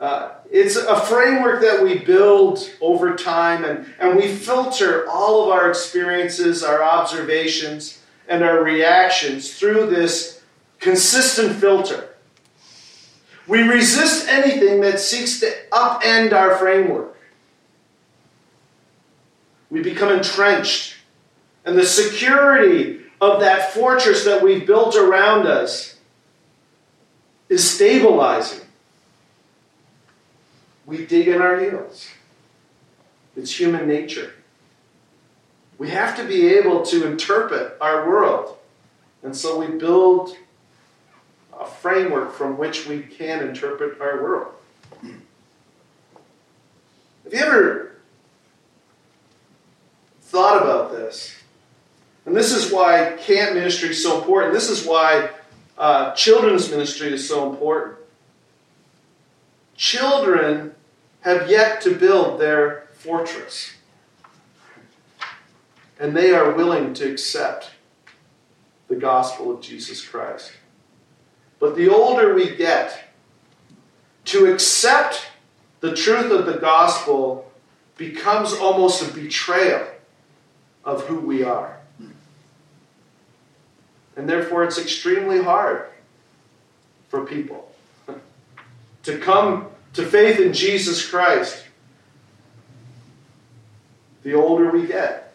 Uh, 0.00 0.32
it's 0.50 0.74
a 0.76 0.98
framework 1.02 1.60
that 1.60 1.82
we 1.82 1.98
build 1.98 2.70
over 2.80 3.14
time 3.14 3.62
and, 3.62 3.86
and 4.00 4.16
we 4.16 4.26
filter 4.26 5.08
all 5.08 5.44
of 5.44 5.50
our 5.50 5.68
experiences, 5.68 6.64
our 6.64 6.82
observations, 6.82 8.00
and 8.26 8.42
our 8.42 8.64
reactions 8.64 9.52
through 9.54 9.86
this 9.86 10.40
consistent 10.80 11.56
filter. 11.56 12.08
We 13.46 13.62
resist 13.62 14.28
anything 14.28 14.80
that 14.80 14.98
seeks 14.98 15.40
to 15.40 15.52
upend 15.72 16.32
our 16.32 16.56
framework. 16.56 17.11
We 19.72 19.80
become 19.82 20.12
entrenched 20.12 20.96
and 21.64 21.78
the 21.78 21.86
security 21.86 23.00
of 23.22 23.40
that 23.40 23.72
fortress 23.72 24.22
that 24.26 24.42
we've 24.42 24.66
built 24.66 24.96
around 24.96 25.46
us 25.46 25.96
is 27.48 27.68
stabilizing, 27.68 28.66
we 30.84 31.06
dig 31.06 31.26
in 31.26 31.40
our 31.40 31.58
heels. 31.58 32.08
It's 33.34 33.58
human 33.58 33.88
nature. 33.88 34.34
We 35.78 35.88
have 35.88 36.18
to 36.18 36.24
be 36.24 36.48
able 36.48 36.82
to 36.82 37.06
interpret 37.06 37.78
our 37.80 38.06
world. 38.06 38.58
And 39.22 39.34
so 39.34 39.58
we 39.58 39.78
build 39.78 40.36
a 41.58 41.64
framework 41.64 42.34
from 42.34 42.58
which 42.58 42.86
we 42.86 43.00
can 43.00 43.48
interpret 43.48 43.98
our 44.02 44.22
world. 44.22 44.52
Have 47.24 47.32
you 47.32 47.38
ever 47.38 47.91
thought 50.32 50.62
about 50.62 50.92
this? 50.92 51.36
And 52.24 52.34
this 52.34 52.52
is 52.52 52.72
why 52.72 53.18
camp 53.20 53.54
ministry 53.54 53.90
is 53.90 54.02
so 54.02 54.18
important. 54.18 54.54
This 54.54 54.70
is 54.70 54.86
why 54.86 55.28
uh, 55.76 56.14
children's 56.14 56.70
ministry 56.70 57.12
is 57.12 57.28
so 57.28 57.50
important. 57.50 57.98
Children 59.76 60.74
have 61.20 61.50
yet 61.50 61.82
to 61.82 61.94
build 61.94 62.40
their 62.40 62.88
fortress, 62.94 63.74
and 66.00 66.16
they 66.16 66.32
are 66.32 66.52
willing 66.52 66.94
to 66.94 67.12
accept 67.12 67.70
the 68.88 68.96
gospel 68.96 69.54
of 69.54 69.60
Jesus 69.60 70.06
Christ. 70.06 70.52
But 71.60 71.76
the 71.76 71.88
older 71.88 72.34
we 72.34 72.56
get, 72.56 73.04
to 74.26 74.50
accept 74.52 75.26
the 75.80 75.94
truth 75.94 76.32
of 76.32 76.46
the 76.46 76.58
gospel 76.58 77.52
becomes 77.98 78.54
almost 78.54 79.02
a 79.02 79.12
betrayal 79.12 79.91
of 80.84 81.04
who 81.06 81.20
we 81.20 81.42
are. 81.42 81.78
And 84.16 84.28
therefore, 84.28 84.64
it's 84.64 84.78
extremely 84.78 85.42
hard 85.42 85.86
for 87.08 87.24
people 87.24 87.72
to 89.04 89.18
come 89.18 89.68
to 89.94 90.04
faith 90.04 90.38
in 90.38 90.52
Jesus 90.52 91.08
Christ 91.08 91.64
the 94.22 94.34
older 94.34 94.70
we 94.70 94.86
get. 94.86 95.34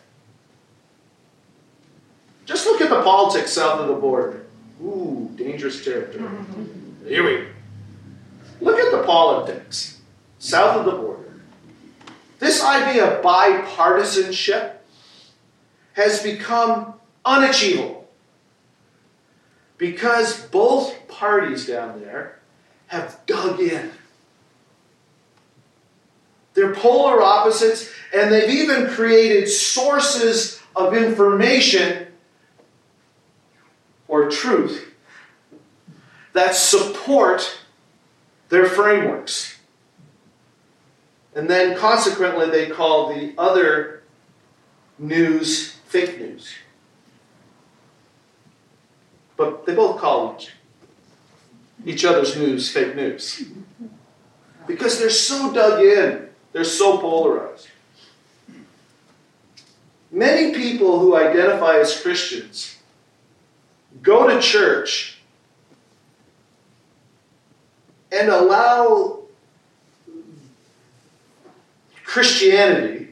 Just 2.45 2.65
look 2.65 2.79
at 2.79 2.89
the 2.89 3.01
politics 3.01 3.51
south 3.51 3.81
of 3.81 3.87
the 3.89 3.95
border. 3.95 4.45
Ooh, 4.81 5.29
dangerous 5.35 5.83
territory. 5.83 6.29
Here 7.05 7.23
we 7.23 7.43
go. 7.43 7.47
Look 8.61 8.79
at 8.79 8.91
the 8.91 9.03
politics 9.03 9.99
south 10.39 10.77
of 10.77 10.85
the 10.85 10.91
border. 10.91 11.41
This 12.39 12.63
idea 12.63 13.17
of 13.17 13.23
bipartisanship 13.23 14.76
has 15.97 16.21
become 16.21 16.93
unachievable 17.25 18.07
because 19.79 20.45
both 20.45 21.07
parties 21.07 21.65
down 21.65 21.99
there 21.99 22.37
have 22.85 23.19
dug 23.25 23.59
in. 23.59 23.89
They're 26.53 26.75
polar 26.75 27.19
opposites, 27.23 27.91
and 28.13 28.31
they've 28.31 28.49
even 28.49 28.87
created 28.87 29.49
sources 29.49 30.61
of 30.75 30.95
information 30.95 32.07
or 34.07 34.29
truth 34.29 34.93
that 36.33 36.53
support 36.53 37.59
their 38.49 38.65
frameworks. 38.65 39.57
And 41.33 41.49
then 41.49 41.75
consequently, 41.75 42.51
they 42.51 42.69
call 42.69 43.11
the 43.11 43.33
other 43.35 44.03
news 44.99 45.76
fake 45.87 46.19
news. 46.19 46.53
But 49.37 49.65
they 49.65 49.73
both 49.73 49.99
call 49.99 50.39
each, 51.85 52.05
other's 52.05 52.35
news 52.35 52.71
fake 52.71 52.95
news. 52.95 53.43
Because 54.65 54.99
they're 54.99 55.09
so 55.09 55.53
dug 55.53 55.81
in, 55.81 56.27
they're 56.51 56.63
so 56.63 56.97
polarized. 56.97 57.67
Many 60.11 60.53
people 60.53 60.99
who 60.99 61.15
identify 61.15 61.77
as 61.77 62.01
Christians 62.01 62.77
go 64.01 64.27
to 64.27 64.41
church 64.41 65.19
and 68.11 68.29
allow 68.29 69.19
Christianity 72.03 73.06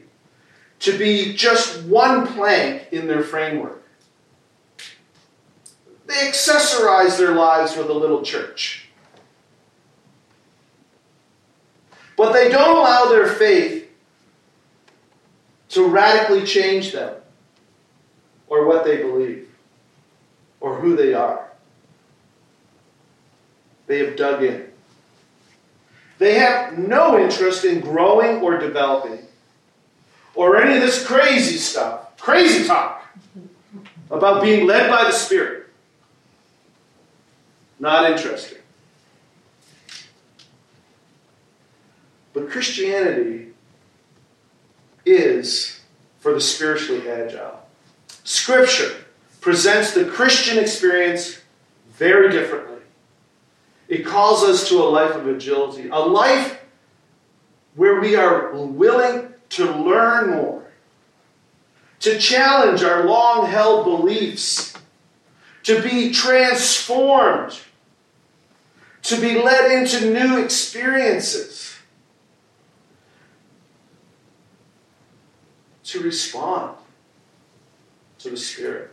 to 0.86 0.96
be 0.96 1.34
just 1.34 1.82
one 1.82 2.28
plank 2.28 2.86
in 2.92 3.08
their 3.08 3.24
framework. 3.24 3.82
They 6.06 6.14
accessorize 6.14 7.18
their 7.18 7.32
lives 7.32 7.76
with 7.76 7.90
a 7.90 7.92
little 7.92 8.22
church. 8.22 8.88
But 12.16 12.32
they 12.32 12.48
don't 12.48 12.78
allow 12.78 13.06
their 13.08 13.26
faith 13.26 13.90
to 15.70 15.88
radically 15.88 16.44
change 16.46 16.92
them 16.92 17.16
or 18.46 18.68
what 18.68 18.84
they 18.84 18.98
believe 18.98 19.48
or 20.60 20.78
who 20.78 20.94
they 20.94 21.14
are. 21.14 21.50
They 23.88 23.98
have 23.98 24.14
dug 24.14 24.44
in. 24.44 24.70
They 26.18 26.34
have 26.34 26.78
no 26.78 27.18
interest 27.18 27.64
in 27.64 27.80
growing 27.80 28.40
or 28.40 28.56
developing 28.56 29.25
or 30.36 30.56
any 30.58 30.76
of 30.76 30.82
this 30.82 31.04
crazy 31.04 31.56
stuff, 31.56 32.16
crazy 32.18 32.66
talk 32.66 33.02
about 34.10 34.42
being 34.42 34.66
led 34.66 34.90
by 34.90 35.04
the 35.04 35.12
Spirit. 35.12 35.66
Not 37.80 38.10
interesting. 38.10 38.58
But 42.32 42.50
Christianity 42.50 43.48
is 45.04 45.80
for 46.20 46.34
the 46.34 46.40
spiritually 46.40 47.08
agile. 47.08 47.60
Scripture 48.24 49.04
presents 49.40 49.94
the 49.94 50.04
Christian 50.04 50.58
experience 50.58 51.40
very 51.92 52.30
differently. 52.30 52.80
It 53.88 54.04
calls 54.04 54.42
us 54.42 54.68
to 54.68 54.82
a 54.82 54.84
life 54.84 55.14
of 55.14 55.26
agility, 55.28 55.88
a 55.88 55.98
life 55.98 56.60
where 57.76 58.00
we 58.00 58.16
are 58.16 58.52
willing 58.54 59.32
to 59.50 59.70
learn 59.70 60.30
more, 60.30 60.64
to 62.00 62.18
challenge 62.18 62.82
our 62.82 63.04
long 63.04 63.46
held 63.46 63.84
beliefs, 63.84 64.76
to 65.62 65.82
be 65.82 66.12
transformed, 66.12 67.58
to 69.02 69.20
be 69.20 69.40
led 69.40 69.70
into 69.72 70.10
new 70.10 70.42
experiences, 70.42 71.76
to 75.84 76.00
respond 76.00 76.76
to 78.18 78.30
the 78.30 78.36
Spirit. 78.36 78.90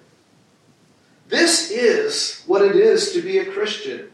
This 1.28 1.72
is 1.72 2.44
what 2.46 2.62
it 2.62 2.76
is 2.76 3.12
to 3.13 3.22
be 3.22 3.39
a 3.39 3.46
Christian. 3.46 4.12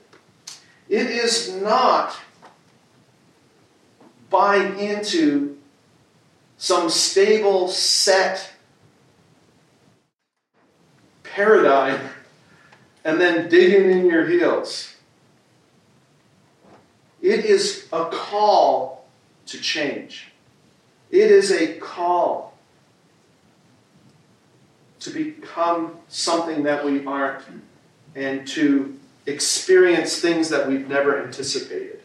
It 0.87 1.07
is 1.07 1.53
not 1.53 2.17
buying 4.29 4.79
into 4.79 5.58
some 6.59 6.89
stable, 6.89 7.69
set 7.69 8.51
paradigm 11.23 12.01
and 13.05 13.19
then 13.19 13.47
digging 13.47 13.89
in 13.89 14.05
your 14.07 14.27
heels. 14.27 14.93
It 17.21 17.45
is 17.45 17.87
a 17.93 18.09
call 18.11 19.07
to 19.45 19.57
change. 19.57 20.33
It 21.09 21.31
is 21.31 21.49
a 21.51 21.75
call 21.75 22.57
to 24.99 25.11
become 25.11 25.97
something 26.09 26.63
that 26.63 26.83
we 26.83 27.05
aren't 27.05 27.45
and 28.15 28.45
to 28.49 28.99
experience 29.25 30.19
things 30.19 30.49
that 30.49 30.67
we've 30.67 30.89
never 30.89 31.23
anticipated. 31.23 31.98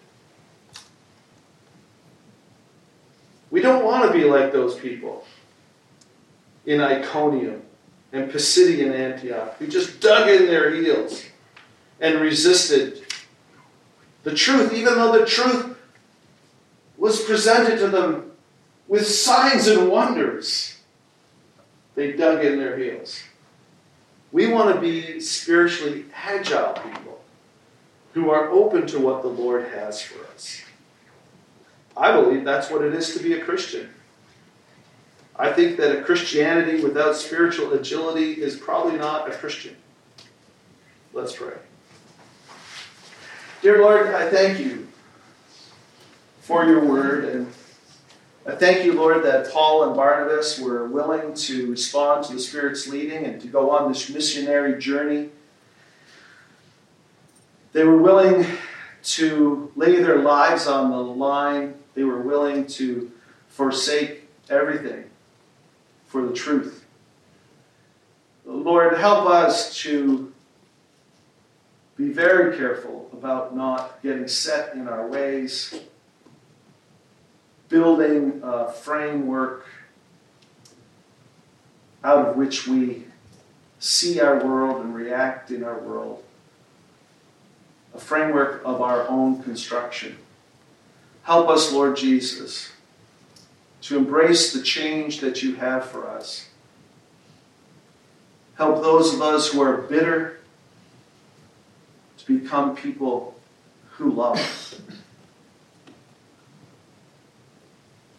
We 3.54 3.62
don't 3.62 3.84
want 3.84 4.04
to 4.04 4.12
be 4.12 4.24
like 4.24 4.52
those 4.52 4.74
people 4.74 5.24
in 6.66 6.80
Iconium 6.80 7.62
and 8.12 8.28
Pisidian 8.28 8.92
Antioch 8.92 9.54
who 9.60 9.68
just 9.68 10.00
dug 10.00 10.28
in 10.28 10.46
their 10.46 10.74
heels 10.74 11.24
and 12.00 12.20
resisted 12.20 13.04
the 14.24 14.34
truth, 14.34 14.72
even 14.72 14.96
though 14.96 15.16
the 15.16 15.24
truth 15.24 15.78
was 16.98 17.22
presented 17.22 17.78
to 17.78 17.86
them 17.86 18.32
with 18.88 19.06
signs 19.06 19.68
and 19.68 19.88
wonders. 19.88 20.80
They 21.94 22.10
dug 22.10 22.44
in 22.44 22.58
their 22.58 22.76
heels. 22.76 23.22
We 24.32 24.48
want 24.48 24.74
to 24.74 24.80
be 24.80 25.20
spiritually 25.20 26.06
agile 26.12 26.72
people 26.72 27.22
who 28.14 28.30
are 28.30 28.48
open 28.48 28.88
to 28.88 28.98
what 28.98 29.22
the 29.22 29.28
Lord 29.28 29.68
has 29.68 30.02
for 30.02 30.26
us. 30.34 30.63
I 31.96 32.12
believe 32.12 32.44
that's 32.44 32.70
what 32.70 32.82
it 32.82 32.94
is 32.94 33.14
to 33.16 33.22
be 33.22 33.34
a 33.34 33.44
Christian. 33.44 33.90
I 35.36 35.52
think 35.52 35.76
that 35.78 35.96
a 35.96 36.02
Christianity 36.02 36.82
without 36.82 37.16
spiritual 37.16 37.72
agility 37.72 38.32
is 38.32 38.56
probably 38.56 38.96
not 38.98 39.28
a 39.28 39.34
Christian. 39.34 39.76
Let's 41.12 41.34
pray. 41.34 41.54
Dear 43.62 43.82
Lord, 43.82 44.08
I 44.08 44.28
thank 44.28 44.60
you 44.60 44.88
for 46.40 46.66
your 46.66 46.84
word. 46.84 47.24
And 47.24 47.52
I 48.46 48.54
thank 48.54 48.84
you, 48.84 48.92
Lord, 48.92 49.24
that 49.24 49.50
Paul 49.50 49.84
and 49.84 49.96
Barnabas 49.96 50.60
were 50.60 50.86
willing 50.86 51.32
to 51.34 51.70
respond 51.70 52.26
to 52.26 52.34
the 52.34 52.40
Spirit's 52.40 52.86
leading 52.86 53.24
and 53.24 53.40
to 53.40 53.46
go 53.46 53.70
on 53.70 53.90
this 53.90 54.10
missionary 54.10 54.78
journey. 54.78 55.30
They 57.72 57.84
were 57.84 57.96
willing 57.96 58.46
to 59.04 59.72
lay 59.74 59.96
their 59.96 60.18
lives 60.18 60.66
on 60.66 60.90
the 60.90 60.98
line, 60.98 61.74
they 61.94 62.04
were 62.04 62.20
willing 62.20 62.66
to 62.66 63.10
forsake 63.48 64.28
everything 64.50 65.04
for 66.06 66.26
the 66.26 66.32
truth. 66.32 66.84
Lord, 68.44 68.98
help 68.98 69.26
us 69.26 69.76
to 69.82 70.32
be 71.96 72.08
very 72.10 72.56
careful 72.56 73.08
about 73.12 73.56
not 73.56 74.02
getting 74.02 74.28
set 74.28 74.74
in 74.74 74.88
our 74.88 75.06
ways, 75.06 75.74
building 77.68 78.40
a 78.42 78.70
framework 78.72 79.66
out 82.02 82.28
of 82.28 82.36
which 82.36 82.66
we 82.66 83.04
see 83.78 84.20
our 84.20 84.44
world 84.44 84.84
and 84.84 84.94
react 84.94 85.50
in 85.50 85.64
our 85.64 85.78
world, 85.78 86.22
a 87.94 87.98
framework 87.98 88.62
of 88.64 88.82
our 88.82 89.08
own 89.08 89.42
construction. 89.42 90.16
Help 91.24 91.48
us, 91.48 91.72
Lord 91.72 91.96
Jesus, 91.96 92.70
to 93.82 93.96
embrace 93.96 94.52
the 94.52 94.62
change 94.62 95.20
that 95.20 95.42
you 95.42 95.56
have 95.56 95.86
for 95.86 96.06
us. 96.06 96.48
Help 98.56 98.82
those 98.82 99.14
of 99.14 99.22
us 99.22 99.52
who 99.52 99.62
are 99.62 99.78
bitter 99.78 100.38
to 102.18 102.38
become 102.38 102.76
people 102.76 103.34
who 103.92 104.10
love. 104.10 104.36
Us. 104.36 104.80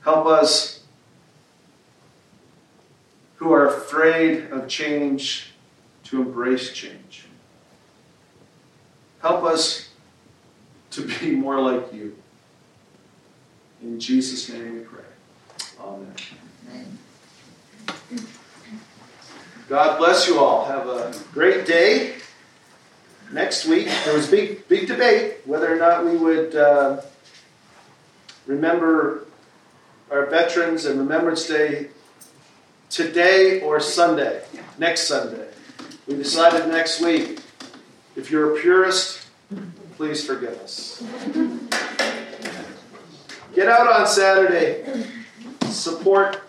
Help 0.04 0.26
us 0.26 0.82
who 3.36 3.54
are 3.54 3.68
afraid 3.68 4.52
of 4.52 4.68
change 4.68 5.54
to 6.06 6.22
embrace 6.22 6.72
change. 6.72 7.26
Help 9.22 9.44
us 9.44 9.90
to 10.92 11.02
be 11.20 11.32
more 11.36 11.62
like 11.62 11.94
you. 11.94 12.16
In 13.82 14.00
Jesus' 14.00 14.50
name 14.50 14.76
we 14.76 14.80
pray. 14.82 15.04
Amen. 15.80 16.16
God 19.68 19.98
bless 19.98 20.28
you 20.28 20.40
all. 20.40 20.66
Have 20.66 20.88
a 20.88 21.14
great 21.34 21.66
day. 21.66 22.16
Next 23.32 23.66
week, 23.66 23.90
there 24.06 24.14
was 24.14 24.28
big, 24.30 24.68
big 24.68 24.88
debate 24.88 25.38
whether 25.46 25.72
or 25.72 25.78
not 25.78 26.06
we 26.06 26.16
would 26.16 26.56
uh, 26.56 27.02
remember 28.46 29.26
our 30.12 30.28
veterans 30.28 30.86
and 30.86 31.00
Remembrance 31.00 31.48
Day 31.48 31.90
today 32.90 33.62
or 33.62 33.80
Sunday, 33.80 34.44
next 34.78 35.08
Sunday. 35.08 35.48
We 36.08 36.16
decided 36.16 36.68
next 36.70 37.02
week. 37.02 37.40
If 38.16 38.30
you're 38.30 38.56
a 38.56 38.62
purist, 38.62 39.28
please 39.98 40.24
forgive 40.24 40.58
us. 40.60 41.04
Get 43.56 43.70
out 43.70 43.88
on 43.88 44.06
Saturday. 44.06 44.84
Support 45.70 46.42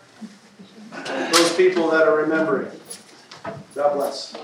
those 1.07 1.57
people 1.57 1.89
that 1.91 2.09
are 2.09 2.17
remembering. 2.17 2.71
God 3.77 3.95
bless. 3.95 4.37